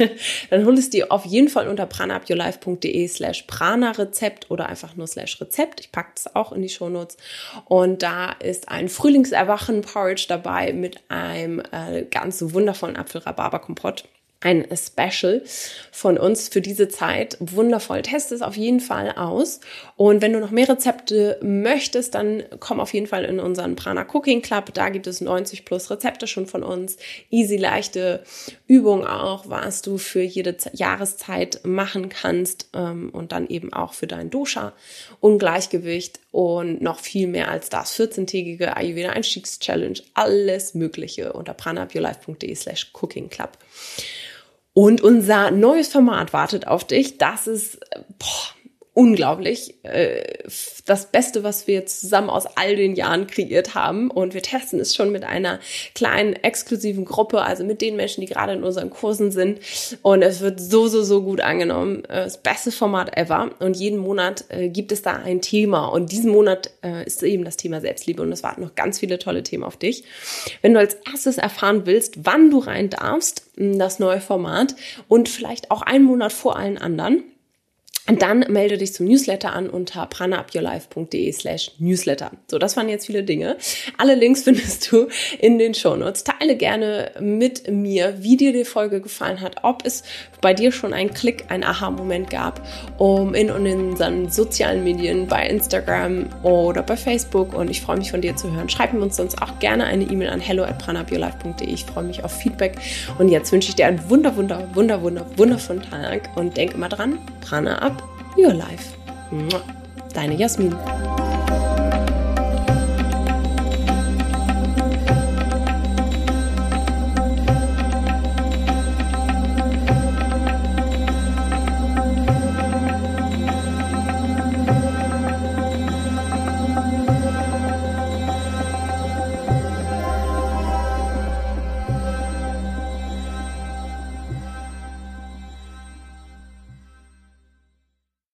dann 0.50 0.66
hol 0.66 0.76
es 0.76 0.90
dir 0.90 1.12
auf 1.12 1.26
jeden 1.26 1.50
Fall 1.50 1.68
unter 1.68 1.86
pranaupyourlife.de 1.86 3.08
slash 3.10 3.44
prana-Rezept 3.44 4.50
oder 4.52 4.70
einfach 4.70 4.96
nur 4.96 5.08
slash 5.08 5.42
Rezept. 5.42 5.82
Ich 5.82 5.92
packe 5.92 6.12
das 6.16 6.34
auch 6.34 6.54
in 6.54 6.62
die 6.62 6.70
Shownotes. 6.70 7.18
Und 7.66 8.04
da 8.04 8.32
ist 8.32 8.70
ein 8.70 8.88
Frühlings 8.88 9.16
Frühlingserwachen-Porridge 9.17 10.25
dabei 10.27 10.73
mit 10.73 11.01
einem 11.10 11.60
äh, 11.71 12.03
ganz 12.03 12.43
wundervollen 12.53 12.97
Apfel-Rhabarber-Kompott 12.97 14.08
ein 14.39 14.67
Special 14.76 15.41
von 15.91 16.17
uns 16.17 16.47
für 16.47 16.62
diese 16.62 16.88
Zeit. 16.89 17.38
Wundervoll. 17.39 18.04
Test 18.04 18.32
es 18.32 18.43
auf 18.43 18.56
jeden 18.56 18.80
Fall 18.80 19.12
aus. 19.13 19.60
Und 19.95 20.21
wenn 20.21 20.34
du 20.34 20.39
noch 20.39 20.52
mehr 20.52 20.69
Rezepte 20.69 21.39
möchtest, 21.41 22.13
dann 22.13 22.43
komm 22.60 22.80
auf 22.80 22.93
jeden 22.93 23.08
Fall 23.08 23.26
in 23.26 23.39
unseren 23.39 23.76
Prana 23.76 24.06
Cooking 24.13 24.43
Club. 24.43 24.73
Da 24.76 24.89
gibt 24.89 25.08
es 25.08 25.21
90 25.21 25.65
plus 25.65 25.89
Rezepte 25.89 26.28
schon 26.28 26.45
von 26.45 26.62
uns. 26.62 26.97
Easy, 27.32 27.58
leichte 27.58 28.23
Übungen 28.67 29.08
auch, 29.08 29.50
was 29.50 29.82
du 29.82 29.97
für 29.97 30.21
jede 30.21 30.56
Jahreszeit 30.73 31.62
machen 31.63 32.10
kannst. 32.10 32.69
Ähm, 32.76 33.10
und 33.10 33.32
dann 33.32 33.47
eben 33.47 33.73
auch 33.73 33.93
für 33.93 34.08
dein 34.08 34.30
Dosha, 34.30 34.73
Ungleichgewicht 35.19 36.19
und 36.32 36.82
noch 36.84 37.00
viel 37.00 37.26
mehr 37.26 37.50
als 37.50 37.69
das. 37.69 38.00
14-tägige 38.00 38.78
Ayurveda 38.78 39.10
Einstiegschallenge. 39.10 40.02
Alles 40.13 40.76
Mögliche 40.76 41.34
unter 41.34 41.56
pranaupyourlife.de 41.56 42.54
slash 42.54 42.91
cooking 42.93 43.30
club. 43.30 43.58
Und 44.78 45.02
unser 45.02 45.50
neues 45.50 45.88
Format 45.88 46.34
wartet 46.34 46.68
auf 46.68 46.84
dich. 46.84 47.18
Das 47.18 47.48
ist 47.48 47.80
boah, 48.20 48.57
unglaublich. 48.97 49.75
Äh, 49.83 50.23
das 50.86 51.12
Beste, 51.12 51.43
was 51.43 51.67
wir 51.67 51.86
zusammen 51.86 52.31
aus 52.31 52.47
all 52.57 52.75
den 52.75 52.95
Jahren 52.95 53.27
kreiert 53.27 53.75
haben. 53.75 54.10
Und 54.10 54.33
wir 54.33 54.41
testen 54.41 54.79
es 54.79 54.95
schon 54.95 55.12
mit 55.12 55.23
einer 55.23 55.60
kleinen 55.93 56.33
exklusiven 56.33 57.05
Gruppe, 57.05 57.43
also 57.43 57.63
mit 57.63 57.81
den 57.81 57.95
Menschen, 57.95 58.21
die 58.21 58.27
gerade 58.27 58.53
in 58.53 58.63
unseren 58.63 58.89
Kursen 58.89 59.29
sind. 59.31 59.60
Und 60.01 60.23
es 60.23 60.41
wird 60.41 60.60
so, 60.60 60.88
so, 60.88 61.03
so 61.03 61.21
gut 61.21 61.41
angenommen. 61.41 62.05
Äh, 62.05 62.23
das 62.23 62.41
beste 62.41 62.71
Format 62.71 63.15
ever. 63.15 63.51
Und 63.60 63.77
jeden 63.77 63.99
Monat 63.99 64.45
äh, 64.49 64.67
gibt 64.67 64.91
es 64.91 65.03
da 65.03 65.12
ein 65.17 65.41
Thema. 65.41 65.86
Und 65.89 66.12
diesen 66.12 66.31
Monat 66.31 66.71
ist 67.05 67.21
eben 67.21 67.43
das 67.45 67.57
Thema 67.57 67.81
Selbstliebe. 67.81 68.21
Und 68.21 68.31
es 68.31 68.41
warten 68.41 68.62
noch 68.62 68.73
ganz 68.73 68.99
viele 68.99 69.19
tolle 69.19 69.43
Themen 69.43 69.63
auf 69.63 69.77
dich. 69.77 70.05
Wenn 70.62 70.73
du 70.73 70.79
als 70.79 70.95
erstes 71.12 71.38
erfahren 71.38 71.86
willst, 71.86 72.25
wann 72.25 72.49
du 72.49 72.60
rein 72.60 72.89
darfst, 72.89 73.43
das 73.57 73.99
neue 73.99 74.21
Format 74.21 74.75
und 75.07 75.29
vielleicht 75.29 75.69
auch 75.69 75.81
einen 75.81 76.05
Monat 76.05 76.31
vor 76.31 76.55
allen 76.55 76.77
anderen, 76.77 77.23
und 78.10 78.22
dann 78.22 78.46
melde 78.48 78.78
dich 78.78 78.93
zum 78.93 79.06
Newsletter 79.06 79.54
an 79.54 79.70
unter 79.70 80.06
pranaupyourlife.de 80.06 81.32
slash 81.34 81.72
newsletter. 81.78 82.32
So, 82.50 82.58
das 82.58 82.78
waren 82.78 82.88
jetzt 82.88 83.06
viele 83.06 83.24
Dinge. 83.24 83.58
Alle 83.98 84.15
Links 84.15 84.43
findest 84.46 84.91
du 84.91 85.08
in 85.39 85.60
den 85.60 85.74
Shownotes. 85.74 86.24
Teile 86.24 86.56
gerne 86.56 87.12
mit 87.20 87.70
mir, 87.70 88.15
wie 88.24 88.38
dir 88.38 88.54
die 88.54 88.63
Folge 88.63 89.02
gefallen 89.02 89.41
hat, 89.41 89.58
ob 89.63 89.86
es 89.86 90.04
bei 90.39 90.54
dir 90.54 90.72
schon 90.72 90.93
einen 90.93 91.13
Klick, 91.13 91.46
ein 91.50 91.63
Aha-Moment 91.63 92.30
gab, 92.30 92.65
um 92.98 93.34
in, 93.34 93.50
in 93.50 93.89
unseren 93.89 94.30
sozialen 94.30 94.84
Medien, 94.84 95.28
bei 95.28 95.46
Instagram 95.48 96.30
oder 96.43 96.84
bei 96.84 96.96
Facebook. 96.96 97.54
Und 97.54 97.70
ich 97.70 97.82
freue 97.82 97.98
mich 97.98 98.12
von 98.12 98.22
dir 98.22 98.36
zu 98.38 98.54
hören. 98.54 98.70
Schreib 98.70 98.93
mir 98.93 99.02
uns 99.02 99.17
sonst 99.17 99.41
auch 99.41 99.60
gerne 99.60 99.84
eine 99.86 100.06
E-Mail 100.06 100.30
an 100.30 100.39
hello 100.39 100.63
at 100.63 100.80
pranaupyourlife.de. 100.80 101.67
Ich 101.67 101.84
freue 101.84 102.06
mich 102.06 102.24
auf 102.24 102.32
Feedback. 102.32 102.78
Und 103.17 103.28
jetzt 103.28 103.52
wünsche 103.52 103.70
ich 103.70 103.76
dir 103.76 103.88
einen 103.88 104.10
wunder, 104.10 104.36
wunder, 104.38 104.65
wunder, 104.74 105.02
wunder, 105.02 105.26
wundervollen 105.36 105.82
Tag 105.82 106.30
und 106.38 106.56
denk 106.56 106.74
immer 106.74 106.88
dran, 106.88 107.20
Prana 107.41 107.80
ab 107.80 107.96
Your 108.38 108.54
Life. 108.54 108.95
Deine 110.13 110.38
Jasmin. 110.38 110.73